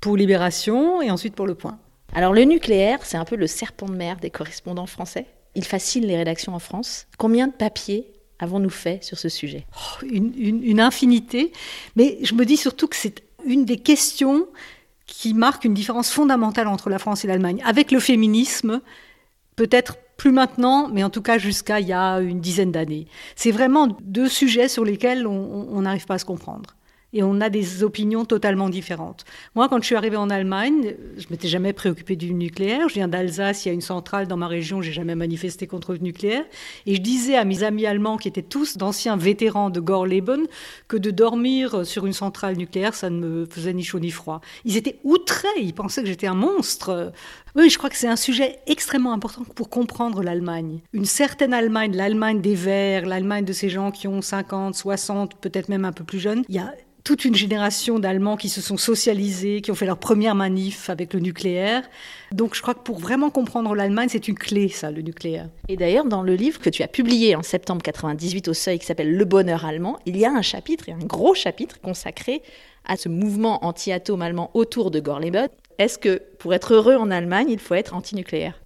Pour 0.00 0.16
Libération 0.16 1.00
et 1.00 1.12
ensuite 1.12 1.36
pour 1.36 1.46
Le 1.46 1.54
Point. 1.54 1.78
Alors 2.12 2.32
le 2.32 2.42
nucléaire, 2.42 2.98
c'est 3.04 3.16
un 3.16 3.24
peu 3.24 3.36
le 3.36 3.46
serpent 3.46 3.86
de 3.86 3.94
mer 3.94 4.16
des 4.16 4.30
correspondants 4.30 4.86
français. 4.86 5.26
Il 5.54 5.64
fascine 5.64 6.04
les 6.04 6.16
rédactions 6.16 6.56
en 6.56 6.58
France. 6.58 7.06
Combien 7.18 7.46
de 7.46 7.52
papiers 7.52 8.10
avons-nous 8.40 8.68
fait 8.68 9.04
sur 9.04 9.16
ce 9.16 9.28
sujet? 9.28 9.64
Oh, 9.76 10.04
une, 10.10 10.32
une, 10.36 10.80
infinité. 10.80 11.52
Mais 11.94 12.18
je 12.22 12.34
me 12.34 12.44
dis 12.44 12.56
surtout 12.56 12.88
que 12.88 12.96
c'est 12.96 13.22
une 13.46 13.64
des 13.64 13.78
questions 13.78 14.48
qui 15.08 15.34
marque 15.34 15.64
une 15.64 15.74
différence 15.74 16.12
fondamentale 16.12 16.68
entre 16.68 16.90
la 16.90 17.00
France 17.00 17.24
et 17.24 17.26
l'Allemagne. 17.26 17.60
Avec 17.64 17.90
le 17.90 17.98
féminisme, 17.98 18.80
peut-être 19.56 19.96
plus 20.16 20.30
maintenant, 20.30 20.88
mais 20.88 21.02
en 21.02 21.10
tout 21.10 21.22
cas 21.22 21.38
jusqu'à 21.38 21.80
il 21.80 21.88
y 21.88 21.92
a 21.92 22.20
une 22.20 22.40
dizaine 22.40 22.70
d'années. 22.70 23.06
C'est 23.34 23.50
vraiment 23.50 23.88
deux 24.02 24.28
sujets 24.28 24.68
sur 24.68 24.84
lesquels 24.84 25.26
on 25.26 25.80
n'arrive 25.80 26.06
pas 26.06 26.14
à 26.14 26.18
se 26.18 26.24
comprendre 26.24 26.77
et 27.12 27.22
on 27.22 27.40
a 27.40 27.48
des 27.48 27.82
opinions 27.82 28.24
totalement 28.24 28.68
différentes. 28.68 29.24
Moi, 29.54 29.68
quand 29.68 29.80
je 29.80 29.86
suis 29.86 29.94
arrivée 29.94 30.16
en 30.16 30.28
Allemagne, 30.28 30.94
je 31.16 31.26
m'étais 31.30 31.48
jamais 31.48 31.72
préoccupée 31.72 32.16
du 32.16 32.34
nucléaire. 32.34 32.88
Je 32.88 32.94
viens 32.94 33.08
d'Alsace, 33.08 33.64
il 33.64 33.68
y 33.68 33.70
a 33.70 33.74
une 33.74 33.80
centrale 33.80 34.26
dans 34.26 34.36
ma 34.36 34.46
région, 34.46 34.82
j'ai 34.82 34.92
jamais 34.92 35.14
manifesté 35.14 35.66
contre 35.66 35.92
le 35.92 35.98
nucléaire. 35.98 36.44
Et 36.86 36.94
je 36.94 37.00
disais 37.00 37.36
à 37.36 37.44
mes 37.44 37.62
amis 37.62 37.86
allemands, 37.86 38.18
qui 38.18 38.28
étaient 38.28 38.42
tous 38.42 38.76
d'anciens 38.76 39.16
vétérans 39.16 39.70
de 39.70 39.80
Gorleben, 39.80 40.46
que 40.86 40.96
de 40.96 41.10
dormir 41.10 41.86
sur 41.86 42.06
une 42.06 42.12
centrale 42.12 42.56
nucléaire, 42.56 42.94
ça 42.94 43.08
ne 43.08 43.18
me 43.18 43.46
faisait 43.46 43.72
ni 43.72 43.84
chaud 43.84 44.00
ni 44.00 44.10
froid. 44.10 44.40
Ils 44.64 44.76
étaient 44.76 44.98
outrés, 45.04 45.48
ils 45.58 45.74
pensaient 45.74 46.02
que 46.02 46.08
j'étais 46.08 46.26
un 46.26 46.34
monstre. 46.34 47.12
Oui, 47.58 47.70
je 47.70 47.76
crois 47.76 47.90
que 47.90 47.96
c'est 47.96 48.06
un 48.06 48.14
sujet 48.14 48.60
extrêmement 48.68 49.12
important 49.12 49.42
pour 49.42 49.68
comprendre 49.68 50.22
l'Allemagne. 50.22 50.78
Une 50.92 51.04
certaine 51.04 51.52
Allemagne, 51.52 51.92
l'Allemagne 51.92 52.40
des 52.40 52.54
Verts, 52.54 53.04
l'Allemagne 53.04 53.44
de 53.44 53.52
ces 53.52 53.68
gens 53.68 53.90
qui 53.90 54.06
ont 54.06 54.22
50, 54.22 54.76
60, 54.76 55.34
peut-être 55.40 55.68
même 55.68 55.84
un 55.84 55.90
peu 55.90 56.04
plus 56.04 56.20
jeunes, 56.20 56.44
il 56.48 56.54
y 56.54 56.60
a 56.60 56.72
toute 57.02 57.24
une 57.24 57.34
génération 57.34 57.98
d'Allemands 57.98 58.36
qui 58.36 58.48
se 58.48 58.60
sont 58.60 58.76
socialisés, 58.76 59.60
qui 59.60 59.72
ont 59.72 59.74
fait 59.74 59.86
leur 59.86 59.98
première 59.98 60.36
manif 60.36 60.88
avec 60.88 61.12
le 61.12 61.18
nucléaire. 61.18 61.82
Donc 62.30 62.54
je 62.54 62.62
crois 62.62 62.74
que 62.74 62.82
pour 62.84 63.00
vraiment 63.00 63.30
comprendre 63.30 63.74
l'Allemagne, 63.74 64.08
c'est 64.08 64.28
une 64.28 64.38
clé, 64.38 64.68
ça, 64.68 64.92
le 64.92 65.02
nucléaire. 65.02 65.48
Et 65.66 65.76
d'ailleurs, 65.76 66.04
dans 66.04 66.22
le 66.22 66.36
livre 66.36 66.60
que 66.60 66.70
tu 66.70 66.84
as 66.84 66.88
publié 66.88 67.34
en 67.34 67.42
septembre 67.42 67.82
98 67.82 68.46
au 68.46 68.54
Seuil, 68.54 68.78
qui 68.78 68.86
s'appelle 68.86 69.16
Le 69.16 69.24
bonheur 69.24 69.64
allemand, 69.64 69.98
il 70.06 70.16
y 70.16 70.24
a 70.24 70.30
un 70.30 70.42
chapitre, 70.42 70.84
un 70.92 71.04
gros 71.04 71.34
chapitre 71.34 71.80
consacré 71.80 72.40
à 72.84 72.96
ce 72.96 73.08
mouvement 73.08 73.64
anti-atome 73.64 74.22
allemand 74.22 74.52
autour 74.54 74.92
de 74.92 75.00
Gorleben. 75.00 75.48
Est-ce 75.78 75.96
que 75.96 76.20
pour 76.40 76.54
être 76.54 76.74
heureux 76.74 76.96
en 76.96 77.10
Allemagne, 77.10 77.50
il 77.50 77.60
faut 77.60 77.74
être 77.74 77.94
antinucléaire? 77.94 78.60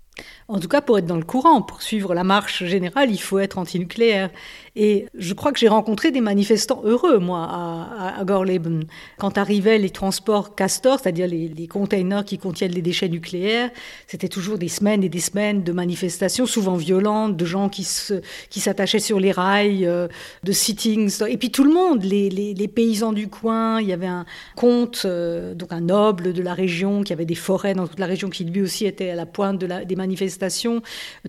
En 0.49 0.61
tout 0.61 0.69
cas, 0.69 0.83
pour 0.83 0.99
être 0.99 1.07
dans 1.07 1.17
le 1.17 1.25
courant, 1.25 1.63
pour 1.63 1.81
suivre 1.81 2.15
la 2.15 2.25
marche 2.25 2.65
générale, 2.65 3.11
il 3.11 3.21
faut 3.21 3.39
être 3.39 3.57
antinucléaire. 3.57 4.29
Et 4.77 5.07
je 5.15 5.33
crois 5.35 5.53
que 5.53 5.59
j'ai 5.59 5.69
rencontré 5.69 6.11
des 6.11 6.21
manifestants 6.21 6.83
heureux, 6.85 7.19
moi, 7.19 7.49
à, 7.49 8.23
Gorleben. 8.25 8.85
Quand 9.19 9.39
arrivaient 9.39 9.79
les 9.79 9.91
transports 9.91 10.55
Castor, 10.55 10.99
c'est-à-dire 11.01 11.27
les, 11.27 11.67
containers 11.69 12.25
qui 12.25 12.39
contiennent 12.39 12.73
les 12.73 12.83
déchets 12.83 13.09
nucléaires, 13.09 13.71
c'était 14.07 14.29
toujours 14.29 14.59
des 14.59 14.69
semaines 14.69 15.03
et 15.03 15.09
des 15.09 15.21
semaines 15.21 15.63
de 15.63 15.73
manifestations, 15.73 16.45
souvent 16.45 16.77
violentes, 16.77 17.37
de 17.37 17.45
gens 17.45 17.69
qui 17.69 17.85
s'attachaient 17.85 18.99
sur 18.99 19.21
les 19.21 19.33
rails, 19.33 19.87
euh, 19.87 20.09
de 20.43 20.53
sittings. 20.53 21.23
Et 21.29 21.39
puis 21.39 21.51
tout 21.51 21.65
le 21.65 21.73
monde, 21.73 22.03
les, 22.03 22.69
paysans 22.69 23.13
du 23.13 23.29
coin, 23.29 23.81
il 23.81 23.89
y 23.89 23.93
avait 23.93 24.07
un 24.07 24.27
comte, 24.57 25.03
euh, 25.05 25.55
donc 25.55 25.73
un 25.73 25.81
noble 25.81 26.33
de 26.33 26.43
la 26.43 26.55
région, 26.55 27.03
qui 27.03 27.13
avait 27.13 27.25
des 27.25 27.35
forêts 27.35 27.75
dans 27.75 27.87
toute 27.87 27.99
la 27.99 28.07
région, 28.07 28.29
qui 28.29 28.45
lui 28.45 28.61
aussi 28.61 28.87
était 28.87 29.11
à 29.11 29.15
la 29.15 29.27
pointe 29.27 29.59
de 29.59 29.67
des 29.85 29.97
manifestations. 29.97 30.02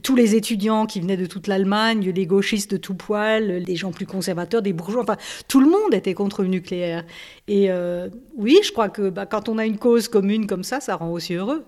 Tous 0.01 0.15
les 0.15 0.35
étudiants 0.35 0.85
qui 0.85 0.99
venaient 0.99 1.17
de 1.17 1.25
toute 1.25 1.47
l'Allemagne, 1.47 2.09
les 2.09 2.25
gauchistes 2.25 2.71
de 2.71 2.77
tout 2.77 2.95
poil, 2.95 3.63
des 3.63 3.75
gens 3.75 3.91
plus 3.91 4.05
conservateurs, 4.05 4.61
des 4.61 4.73
bourgeois, 4.73 5.03
enfin 5.03 5.17
tout 5.47 5.59
le 5.59 5.69
monde 5.69 5.93
était 5.93 6.13
contre 6.13 6.43
le 6.43 6.49
nucléaire. 6.49 7.03
Et 7.47 7.71
euh, 7.71 8.09
oui, 8.37 8.59
je 8.63 8.71
crois 8.71 8.89
que 8.89 9.09
bah, 9.09 9.25
quand 9.25 9.49
on 9.49 9.57
a 9.57 9.65
une 9.65 9.77
cause 9.77 10.07
commune 10.07 10.47
comme 10.47 10.63
ça, 10.63 10.79
ça 10.79 10.95
rend 10.95 11.11
aussi 11.11 11.33
heureux. 11.33 11.65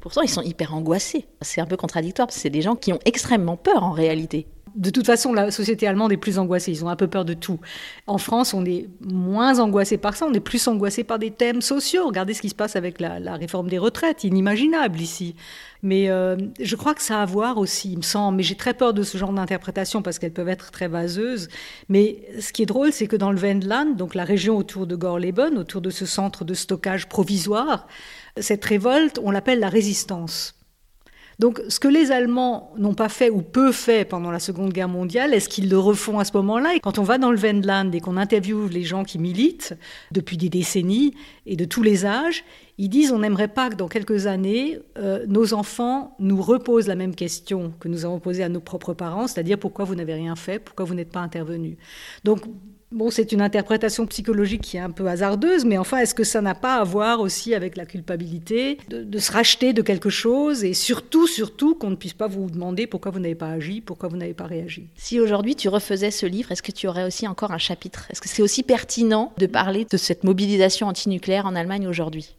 Pourtant, 0.00 0.22
ils 0.22 0.28
sont 0.28 0.42
hyper 0.42 0.74
angoissés. 0.74 1.26
C'est 1.42 1.60
un 1.60 1.66
peu 1.66 1.76
contradictoire, 1.76 2.26
parce 2.26 2.36
que 2.36 2.42
c'est 2.42 2.50
des 2.50 2.62
gens 2.62 2.74
qui 2.74 2.92
ont 2.92 2.98
extrêmement 3.04 3.56
peur 3.56 3.84
en 3.84 3.92
réalité. 3.92 4.46
De 4.74 4.90
toute 4.90 5.06
façon, 5.06 5.32
la 5.32 5.50
société 5.50 5.86
allemande 5.86 6.12
est 6.12 6.16
plus 6.16 6.38
angoissée. 6.38 6.72
Ils 6.72 6.84
ont 6.84 6.88
un 6.88 6.96
peu 6.96 7.06
peur 7.06 7.24
de 7.24 7.34
tout. 7.34 7.60
En 8.06 8.18
France, 8.18 8.54
on 8.54 8.64
est 8.64 8.88
moins 9.00 9.58
angoissé 9.58 9.98
par 9.98 10.16
ça. 10.16 10.26
On 10.26 10.32
est 10.32 10.40
plus 10.40 10.66
angoissé 10.68 11.04
par 11.04 11.18
des 11.18 11.30
thèmes 11.30 11.60
sociaux. 11.60 12.06
Regardez 12.06 12.34
ce 12.34 12.40
qui 12.40 12.48
se 12.48 12.54
passe 12.54 12.76
avec 12.76 13.00
la, 13.00 13.34
réforme 13.36 13.68
des 13.68 13.78
retraites, 13.78 14.24
inimaginable 14.24 15.00
ici. 15.00 15.34
Mais 15.82 16.08
euh, 16.08 16.36
je 16.60 16.76
crois 16.76 16.94
que 16.94 17.02
ça 17.02 17.18
a 17.18 17.22
à 17.22 17.26
voir 17.26 17.58
aussi, 17.58 17.92
il 17.92 17.98
me 17.98 18.02
semble. 18.02 18.36
Mais 18.38 18.42
j'ai 18.42 18.54
très 18.54 18.74
peur 18.74 18.94
de 18.94 19.02
ce 19.02 19.18
genre 19.18 19.32
d'interprétation 19.32 20.00
parce 20.00 20.18
qu'elles 20.18 20.32
peuvent 20.32 20.48
être 20.48 20.70
très 20.70 20.88
vaseuses. 20.88 21.48
Mais 21.88 22.22
ce 22.40 22.52
qui 22.52 22.62
est 22.62 22.66
drôle, 22.66 22.92
c'est 22.92 23.06
que 23.06 23.16
dans 23.16 23.32
le 23.32 23.38
Wendland, 23.38 23.96
donc 23.96 24.14
la 24.14 24.24
région 24.24 24.56
autour 24.56 24.86
de 24.86 24.96
Gorleben, 24.96 25.58
autour 25.58 25.80
de 25.80 25.90
ce 25.90 26.06
centre 26.06 26.44
de 26.44 26.54
stockage 26.54 27.08
provisoire, 27.08 27.86
cette 28.38 28.64
révolte, 28.64 29.20
on 29.22 29.30
l'appelle 29.30 29.60
la 29.60 29.68
résistance. 29.68 30.54
Donc 31.42 31.60
ce 31.66 31.80
que 31.80 31.88
les 31.88 32.12
Allemands 32.12 32.70
n'ont 32.78 32.94
pas 32.94 33.08
fait 33.08 33.28
ou 33.28 33.42
peu 33.42 33.72
fait 33.72 34.04
pendant 34.04 34.30
la 34.30 34.38
Seconde 34.38 34.72
Guerre 34.72 34.86
mondiale, 34.86 35.34
est-ce 35.34 35.48
qu'ils 35.48 35.68
le 35.68 35.76
refont 35.76 36.20
à 36.20 36.24
ce 36.24 36.32
moment-là? 36.34 36.76
Et 36.76 36.78
quand 36.78 37.00
on 37.00 37.02
va 37.02 37.18
dans 37.18 37.32
le 37.32 37.36
Wendland 37.36 37.92
et 37.92 38.00
qu'on 38.00 38.16
interviewe 38.16 38.68
les 38.68 38.84
gens 38.84 39.02
qui 39.02 39.18
militent 39.18 39.74
depuis 40.12 40.36
des 40.36 40.48
décennies 40.48 41.14
et 41.46 41.56
de 41.56 41.64
tous 41.64 41.82
les 41.82 42.06
âges, 42.06 42.44
ils 42.78 42.88
disent 42.88 43.10
on 43.10 43.18
n'aimerait 43.18 43.48
pas 43.48 43.70
que 43.70 43.74
dans 43.74 43.88
quelques 43.88 44.28
années, 44.28 44.78
euh, 44.98 45.26
nos 45.26 45.52
enfants 45.52 46.14
nous 46.20 46.40
reposent 46.40 46.86
la 46.86 46.94
même 46.94 47.16
question 47.16 47.72
que 47.80 47.88
nous 47.88 48.04
avons 48.04 48.20
posée 48.20 48.44
à 48.44 48.48
nos 48.48 48.60
propres 48.60 48.94
parents, 48.94 49.26
c'est-à-dire 49.26 49.58
pourquoi 49.58 49.84
vous 49.84 49.96
n'avez 49.96 50.14
rien 50.14 50.36
fait, 50.36 50.60
pourquoi 50.60 50.84
vous 50.84 50.94
n'êtes 50.94 51.10
pas 51.10 51.22
intervenu. 51.22 51.76
Donc 52.22 52.42
Bon, 52.92 53.10
c'est 53.10 53.32
une 53.32 53.40
interprétation 53.40 54.06
psychologique 54.06 54.60
qui 54.60 54.76
est 54.76 54.80
un 54.80 54.90
peu 54.90 55.06
hasardeuse, 55.06 55.64
mais 55.64 55.78
enfin, 55.78 55.98
est-ce 55.98 56.14
que 56.14 56.24
ça 56.24 56.42
n'a 56.42 56.54
pas 56.54 56.76
à 56.76 56.84
voir 56.84 57.20
aussi 57.20 57.54
avec 57.54 57.76
la 57.78 57.86
culpabilité 57.86 58.76
de, 58.88 59.18
se 59.18 59.32
racheter 59.32 59.72
de 59.72 59.80
quelque 59.80 60.10
chose 60.10 60.62
et 60.62 60.74
surtout, 60.74 61.26
surtout, 61.26 61.74
qu'on 61.74 61.90
ne 61.90 61.96
puisse 61.96 62.12
pas 62.12 62.26
vous 62.26 62.50
demander 62.50 62.86
pourquoi 62.86 63.10
vous 63.10 63.18
n'avez 63.18 63.34
pas 63.34 63.48
agi, 63.48 63.80
pourquoi 63.80 64.10
vous 64.10 64.18
n'avez 64.18 64.34
pas 64.34 64.44
réagi? 64.44 64.88
Si 64.94 65.18
aujourd'hui 65.20 65.56
tu 65.56 65.70
refaisais 65.70 66.10
ce 66.10 66.26
livre, 66.26 66.52
est-ce 66.52 66.62
que 66.62 66.72
tu 66.72 66.86
aurais 66.86 67.04
aussi 67.04 67.26
encore 67.26 67.52
un 67.52 67.58
chapitre? 67.58 68.06
Est-ce 68.10 68.20
que 68.20 68.28
c'est 68.28 68.42
aussi 68.42 68.62
pertinent 68.62 69.32
de 69.38 69.46
parler 69.46 69.86
de 69.90 69.96
cette 69.96 70.22
mobilisation 70.24 70.86
antinucléaire 70.88 71.46
en 71.46 71.54
Allemagne 71.54 71.88
aujourd'hui? 71.88 72.36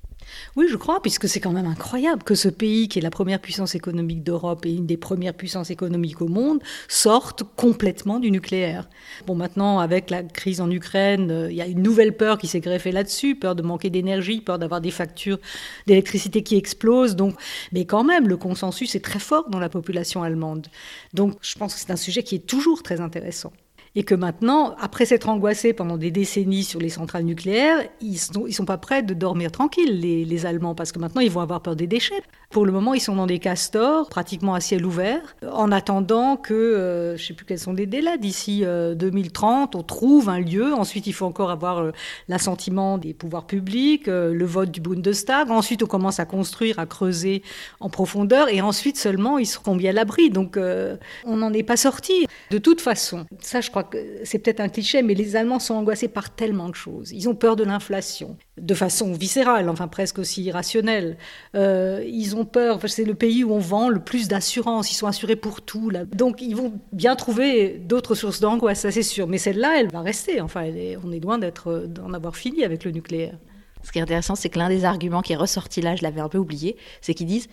Oui, 0.55 0.67
je 0.69 0.75
crois, 0.75 1.01
puisque 1.01 1.27
c'est 1.27 1.39
quand 1.39 1.51
même 1.51 1.65
incroyable 1.65 2.23
que 2.23 2.35
ce 2.35 2.49
pays, 2.49 2.87
qui 2.87 2.99
est 2.99 3.01
la 3.01 3.09
première 3.09 3.39
puissance 3.39 3.75
économique 3.75 4.23
d'Europe 4.23 4.65
et 4.65 4.73
une 4.73 4.85
des 4.85 4.97
premières 4.97 5.33
puissances 5.33 5.71
économiques 5.71 6.21
au 6.21 6.27
monde, 6.27 6.61
sorte 6.87 7.43
complètement 7.55 8.19
du 8.19 8.31
nucléaire. 8.31 8.89
Bon, 9.25 9.35
maintenant, 9.35 9.79
avec 9.79 10.09
la 10.09 10.23
crise 10.23 10.61
en 10.61 10.69
Ukraine, 10.69 11.31
euh, 11.31 11.51
il 11.51 11.57
y 11.57 11.61
a 11.61 11.67
une 11.67 11.81
nouvelle 11.81 12.15
peur 12.15 12.37
qui 12.37 12.47
s'est 12.47 12.59
greffée 12.59 12.91
là-dessus, 12.91 13.35
peur 13.35 13.55
de 13.55 13.63
manquer 13.63 13.89
d'énergie, 13.89 14.41
peur 14.41 14.59
d'avoir 14.59 14.81
des 14.81 14.91
factures 14.91 15.39
d'électricité 15.87 16.43
qui 16.43 16.55
explosent. 16.55 17.15
Donc, 17.15 17.35
mais 17.71 17.85
quand 17.85 18.03
même, 18.03 18.27
le 18.27 18.37
consensus 18.37 18.95
est 18.95 19.03
très 19.03 19.19
fort 19.19 19.49
dans 19.49 19.59
la 19.59 19.69
population 19.69 20.23
allemande. 20.23 20.67
Donc, 21.13 21.33
je 21.41 21.55
pense 21.55 21.73
que 21.73 21.79
c'est 21.79 21.91
un 21.91 21.95
sujet 21.95 22.23
qui 22.23 22.35
est 22.35 22.45
toujours 22.45 22.83
très 22.83 23.01
intéressant 23.01 23.53
et 23.95 24.03
que 24.03 24.15
maintenant, 24.15 24.75
après 24.79 25.05
s'être 25.05 25.29
angoissés 25.29 25.73
pendant 25.73 25.97
des 25.97 26.09
décennies 26.09 26.63
sur 26.63 26.79
les 26.79 26.89
centrales 26.89 27.23
nucléaires, 27.23 27.83
ils 28.01 28.17
sont, 28.17 28.49
sont 28.49 28.65
pas 28.65 28.77
prêts 28.77 29.03
de 29.03 29.13
dormir 29.13 29.51
tranquilles, 29.51 29.99
les, 29.99 30.43
Allemands, 30.45 30.75
parce 30.75 30.91
que 30.91 30.99
maintenant, 30.99 31.21
ils 31.21 31.31
vont 31.31 31.41
avoir 31.41 31.61
peur 31.61 31.75
des 31.75 31.87
déchets. 31.87 32.21
Pour 32.49 32.65
le 32.65 32.71
moment, 32.71 32.93
ils 32.93 32.99
sont 32.99 33.15
dans 33.15 33.27
des 33.27 33.39
castors, 33.39 34.09
pratiquement 34.09 34.55
à 34.55 34.59
ciel 34.59 34.85
ouvert, 34.85 35.35
en 35.49 35.71
attendant 35.71 36.37
que, 36.37 36.53
euh, 36.53 37.15
je 37.17 37.25
sais 37.25 37.33
plus 37.33 37.45
quels 37.45 37.59
sont 37.59 37.71
les 37.71 37.85
délais, 37.85 38.17
d'ici 38.17 38.63
2030, 38.63 39.75
euh, 39.75 39.79
on 39.79 39.83
trouve 39.83 40.27
un 40.27 40.39
lieu. 40.39 40.73
Ensuite, 40.73 41.07
il 41.07 41.13
faut 41.13 41.25
encore 41.25 41.51
avoir 41.51 41.77
euh, 41.77 41.91
l'assentiment 42.27 42.97
des 42.97 43.13
pouvoirs 43.13 43.45
publics, 43.45 44.07
le 44.07 44.45
vote 44.45 44.71
du 44.71 44.81
Bundestag. 44.81 45.49
Ensuite, 45.49 45.83
on 45.83 45.87
commence 45.87 46.19
à 46.19 46.25
construire, 46.25 46.79
à 46.79 46.85
creuser 46.85 47.43
en 47.79 47.89
profondeur, 47.89 48.49
et 48.49 48.61
ensuite 48.61 48.97
seulement, 48.97 49.37
ils 49.37 49.45
seront 49.45 49.75
bien 49.75 49.91
à 49.91 49.93
l'abri. 49.93 50.29
Donc, 50.29 50.57
on 50.57 51.37
n'en 51.37 51.53
est 51.53 51.63
pas 51.63 51.77
sorti. 51.77 52.27
De 52.51 52.57
toute 52.57 52.81
façon, 52.81 53.25
ça, 53.39 53.61
je 53.61 53.69
crois 53.69 53.82
c'est 54.23 54.39
peut-être 54.39 54.59
un 54.59 54.69
cliché, 54.69 55.01
mais 55.01 55.13
les 55.13 55.35
Allemands 55.35 55.59
sont 55.59 55.73
angoissés 55.75 56.07
par 56.07 56.35
tellement 56.35 56.69
de 56.69 56.75
choses. 56.75 57.11
Ils 57.11 57.29
ont 57.29 57.35
peur 57.35 57.55
de 57.55 57.63
l'inflation, 57.63 58.37
de 58.57 58.73
façon 58.73 59.13
viscérale, 59.13 59.69
enfin 59.69 59.87
presque 59.87 60.19
aussi 60.19 60.43
irrationnelle. 60.43 61.17
Euh, 61.55 62.03
ils 62.07 62.35
ont 62.35 62.45
peur, 62.45 62.79
c'est 62.87 63.05
le 63.05 63.15
pays 63.15 63.43
où 63.43 63.53
on 63.53 63.59
vend 63.59 63.89
le 63.89 63.99
plus 63.99 64.27
d'assurances, 64.27 64.91
ils 64.91 64.95
sont 64.95 65.07
assurés 65.07 65.35
pour 65.35 65.61
tout. 65.61 65.91
Donc 66.13 66.41
ils 66.41 66.55
vont 66.55 66.73
bien 66.91 67.15
trouver 67.15 67.79
d'autres 67.79 68.15
sources 68.15 68.39
d'angoisse, 68.39 68.81
ça 68.81 68.91
c'est 68.91 69.03
sûr. 69.03 69.27
Mais 69.27 69.37
celle-là, 69.37 69.79
elle 69.79 69.91
va 69.91 70.01
rester. 70.01 70.41
Enfin, 70.41 70.69
on 71.03 71.11
est 71.11 71.19
loin 71.19 71.39
d'en 71.39 72.13
avoir 72.13 72.35
fini 72.35 72.63
avec 72.63 72.83
le 72.83 72.91
nucléaire. 72.91 73.37
Ce 73.83 73.91
qui 73.91 73.99
est 73.99 74.01
intéressant, 74.01 74.35
c'est 74.35 74.49
que 74.49 74.59
l'un 74.59 74.69
des 74.69 74.85
arguments 74.85 75.21
qui 75.21 75.33
est 75.33 75.37
ressorti 75.37 75.81
là, 75.81 75.95
je 75.95 76.03
l'avais 76.03 76.21
un 76.21 76.29
peu 76.29 76.37
oublié, 76.37 76.77
c'est 77.01 77.13
qu'ils 77.13 77.27
disent 77.27 77.49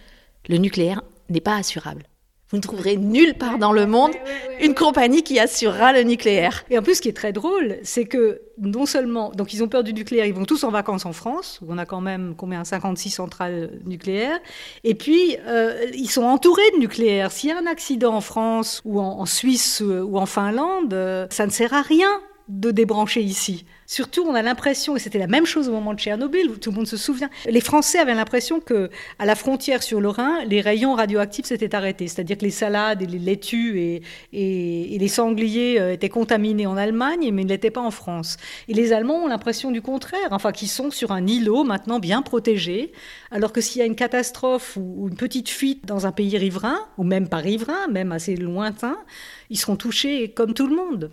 le 0.49 0.57
nucléaire 0.57 1.03
n'est 1.29 1.40
pas 1.40 1.57
assurable. 1.57 2.05
Vous 2.51 2.57
ne 2.57 2.63
trouverez 2.63 2.97
nulle 2.97 3.35
part 3.35 3.59
dans 3.59 3.73
le 3.73 3.87
monde 3.87 4.11
une 4.61 4.75
compagnie 4.75 5.23
qui 5.23 5.39
assurera 5.39 5.93
le 5.93 6.03
nucléaire. 6.03 6.65
Et 6.69 6.77
en 6.77 6.83
plus, 6.83 6.97
ce 6.97 7.01
qui 7.01 7.09
est 7.09 7.17
très 7.17 7.33
drôle, 7.33 7.77
c'est 7.85 8.07
que 8.07 8.43
non 8.59 8.87
seulement, 8.87 9.31
donc 9.31 9.55
ils 9.55 9.63
ont 9.63 9.69
peur 9.69 9.85
du 9.85 9.95
nucléaire, 9.95 10.27
ils 10.27 10.35
vont 10.35 10.45
tous 10.45 10.65
en 10.65 10.71
vacances 10.71 11.07
en 11.07 11.13
France, 11.13 11.61
où 11.63 11.67
on 11.73 11.79
a 11.79 11.87
quand 11.87 12.01
même 12.01 12.35
combien 12.37 12.65
56 12.65 13.11
centrales 13.11 13.71
nucléaires, 13.87 14.39
et 14.83 14.97
puis 14.97 15.37
euh, 15.47 15.87
ils 15.95 16.11
sont 16.11 16.25
entourés 16.25 16.69
de 16.75 16.79
nucléaire. 16.79 17.31
S'il 17.31 17.51
y 17.51 17.53
a 17.53 17.59
un 17.59 17.67
accident 17.67 18.15
en 18.15 18.21
France 18.21 18.83
ou 18.85 19.01
en, 19.01 19.25
Suisse 19.27 19.81
ou 19.81 20.19
en 20.19 20.27
Finlande, 20.27 20.93
euh, 20.93 21.27
ça 21.31 21.47
ne 21.47 21.51
sert 21.51 21.73
à 21.73 21.83
rien 21.83 22.21
de 22.51 22.73
débrancher 22.73 23.23
ici. 23.23 23.65
Surtout, 23.87 24.25
on 24.27 24.35
a 24.35 24.43
l'impression, 24.43 24.97
et 24.97 24.99
c'était 24.99 25.19
la 25.19 25.27
même 25.27 25.47
chose 25.47 25.69
au 25.69 25.73
moment 25.73 25.95
de 25.95 25.99
Tchernobyl, 25.99 26.51
où 26.51 26.57
tout 26.57 26.71
le 26.71 26.77
monde 26.77 26.87
se 26.87 26.97
souvient, 26.97 27.31
les 27.49 27.61
Français 27.61 27.99
avaient 27.99 28.15
l'impression 28.15 28.61
que 28.61 28.91
à 29.19 29.27
la 29.27 29.35
frontière 29.35 29.83
sur 29.83 30.01
le 30.01 30.09
Rhin, 30.09 30.45
les 30.47 30.61
rayons 30.61 30.95
radioactifs 30.95 31.47
s'étaient 31.47 31.75
arrêtés. 31.75 32.09
C'est-à-dire 32.09 32.39
que 32.39 32.45
les 32.45 32.51
salades 32.51 33.03
et 33.03 33.07
les 33.07 33.19
laitues 33.19 33.81
et, 33.81 34.03
les 34.33 35.09
sangliers 35.09 35.81
euh, 35.81 35.93
étaient 35.93 36.09
contaminés 36.09 36.67
en 36.67 36.77
Allemagne, 36.77 37.31
mais 37.33 37.45
ne 37.45 37.49
l'étaient 37.49 37.71
pas 37.71 37.81
en 37.81 37.91
France. 37.91 38.37
Et 38.69 38.75
les 38.75 38.93
Allemands 38.93 39.25
ont 39.25 39.29
l'impression 39.29 39.71
du 39.71 39.83
contraire, 39.83 40.29
enfin 40.31 40.53
qu'ils 40.53 40.69
sont 40.69 40.91
sur 40.91 41.13
un 41.13 41.27
îlot 41.27 41.65
maintenant 41.65 42.01
bien 42.01 42.23
protégé, 42.23 42.93
alors 43.31 43.53
que 43.53 43.61
s'il 43.61 43.79
y 43.81 43.83
a 43.83 43.87
une 43.87 43.97
catastrophe 43.97 44.77
ou 44.77 45.09
une 45.09 45.17
petite 45.17 45.49
fuite 45.49 45.87
dans 45.87 46.07
un 46.07 46.13
pays 46.13 46.37
riverain, 46.37 46.79
ou 46.99 47.05
même 47.05 47.29
pas 47.29 47.39
riverain, 47.39 47.87
même 47.89 48.13
assez 48.13 48.37
lointain, 48.37 48.99
ils 49.51 49.59
seront 49.59 49.77
touchés 49.77 50.31
comme 50.31 50.55
tout 50.55 50.67
le 50.67 50.77
monde. 50.77 51.11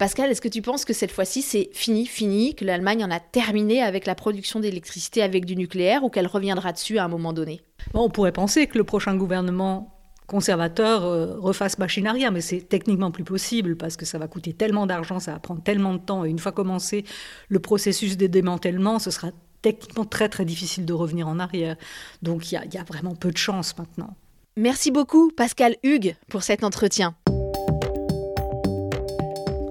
Pascal, 0.00 0.30
est-ce 0.30 0.40
que 0.40 0.48
tu 0.48 0.62
penses 0.62 0.86
que 0.86 0.94
cette 0.94 1.12
fois-ci 1.12 1.42
c'est 1.42 1.68
fini, 1.74 2.06
fini, 2.06 2.54
que 2.54 2.64
l'Allemagne 2.64 3.04
en 3.04 3.10
a 3.10 3.20
terminé 3.20 3.82
avec 3.82 4.06
la 4.06 4.14
production 4.14 4.58
d'électricité 4.58 5.20
avec 5.20 5.44
du 5.44 5.56
nucléaire 5.56 6.04
ou 6.04 6.08
qu'elle 6.08 6.26
reviendra 6.26 6.72
dessus 6.72 6.96
à 6.96 7.04
un 7.04 7.08
moment 7.08 7.34
donné? 7.34 7.60
On 7.92 8.08
pourrait 8.08 8.32
penser 8.32 8.66
que 8.66 8.78
le 8.78 8.84
prochain 8.84 9.14
gouvernement 9.14 9.94
conservateur 10.26 11.04
euh, 11.04 11.38
refasse 11.38 11.76
machine 11.76 12.06
arrière, 12.06 12.32
mais 12.32 12.40
c'est 12.40 12.62
techniquement 12.62 13.10
plus 13.10 13.24
possible 13.24 13.76
parce 13.76 13.98
que 13.98 14.06
ça 14.06 14.16
va 14.16 14.26
coûter 14.26 14.54
tellement 14.54 14.86
d'argent, 14.86 15.20
ça 15.20 15.32
va 15.32 15.38
prendre 15.38 15.62
tellement 15.62 15.92
de 15.92 15.98
temps. 15.98 16.24
Et 16.24 16.30
une 16.30 16.38
fois 16.38 16.52
commencé 16.52 17.04
le 17.50 17.58
processus 17.58 18.16
de 18.16 18.26
démantèlement, 18.26 19.00
ce 19.00 19.10
sera 19.10 19.32
techniquement 19.60 20.06
très 20.06 20.30
très 20.30 20.46
difficile 20.46 20.86
de 20.86 20.94
revenir 20.94 21.28
en 21.28 21.38
arrière. 21.38 21.76
Donc 22.22 22.50
il 22.50 22.54
y, 22.54 22.74
y 22.74 22.78
a 22.78 22.84
vraiment 22.84 23.14
peu 23.14 23.30
de 23.30 23.36
chance 23.36 23.76
maintenant. 23.76 24.16
Merci 24.56 24.90
beaucoup 24.90 25.30
Pascal 25.30 25.76
Hugues 25.82 26.16
pour 26.30 26.42
cet 26.42 26.64
entretien. 26.64 27.14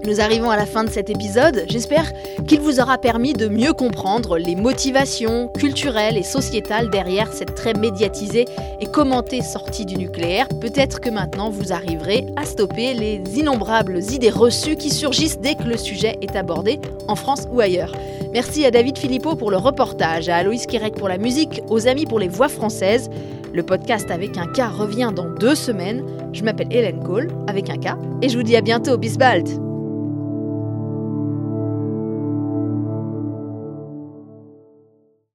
Nous 0.06 0.20
arrivons 0.20 0.48
à 0.48 0.56
la 0.56 0.64
fin 0.64 0.82
de 0.82 0.88
cet 0.88 1.10
épisode. 1.10 1.64
J'espère 1.68 2.10
qu'il 2.46 2.60
vous 2.60 2.80
aura 2.80 2.96
permis 2.96 3.34
de 3.34 3.48
mieux 3.48 3.74
comprendre 3.74 4.38
les 4.38 4.56
motivations 4.56 5.48
culturelles 5.48 6.16
et 6.16 6.22
sociétales 6.22 6.88
derrière 6.88 7.32
cette 7.32 7.54
très 7.54 7.74
médiatisée 7.74 8.46
et 8.80 8.86
commentée 8.86 9.42
sortie 9.42 9.84
du 9.84 9.96
nucléaire. 9.96 10.48
Peut-être 10.60 11.00
que 11.00 11.10
maintenant 11.10 11.50
vous 11.50 11.72
arriverez 11.72 12.26
à 12.36 12.46
stopper 12.46 12.94
les 12.94 13.20
innombrables 13.38 13.98
idées 14.10 14.30
reçues 14.30 14.76
qui 14.76 14.90
surgissent 14.90 15.38
dès 15.38 15.54
que 15.54 15.64
le 15.64 15.76
sujet 15.76 16.16
est 16.22 16.34
abordé 16.34 16.80
en 17.06 17.14
France 17.14 17.46
ou 17.52 17.60
ailleurs. 17.60 17.92
Merci 18.32 18.64
à 18.64 18.70
David 18.70 18.96
Philippot 18.96 19.36
pour 19.36 19.50
le 19.50 19.58
reportage, 19.58 20.30
à 20.30 20.36
Aloïs 20.36 20.66
Kirek 20.66 20.94
pour 20.94 21.08
la 21.08 21.18
musique, 21.18 21.60
aux 21.68 21.88
amis 21.88 22.06
pour 22.06 22.18
les 22.18 22.28
voix 22.28 22.48
françaises. 22.48 23.10
Le 23.52 23.62
podcast 23.62 24.10
avec 24.10 24.38
un 24.38 24.46
K 24.46 24.62
revient 24.72 25.10
dans 25.14 25.28
deux 25.28 25.54
semaines. 25.54 26.02
Je 26.32 26.42
m'appelle 26.42 26.68
Hélène 26.70 27.02
Cole 27.02 27.28
avec 27.48 27.68
un 27.68 27.76
K 27.76 27.96
et 28.22 28.30
je 28.30 28.36
vous 28.38 28.44
dis 28.44 28.56
à 28.56 28.62
bientôt. 28.62 28.96
Bisbald! 28.96 29.69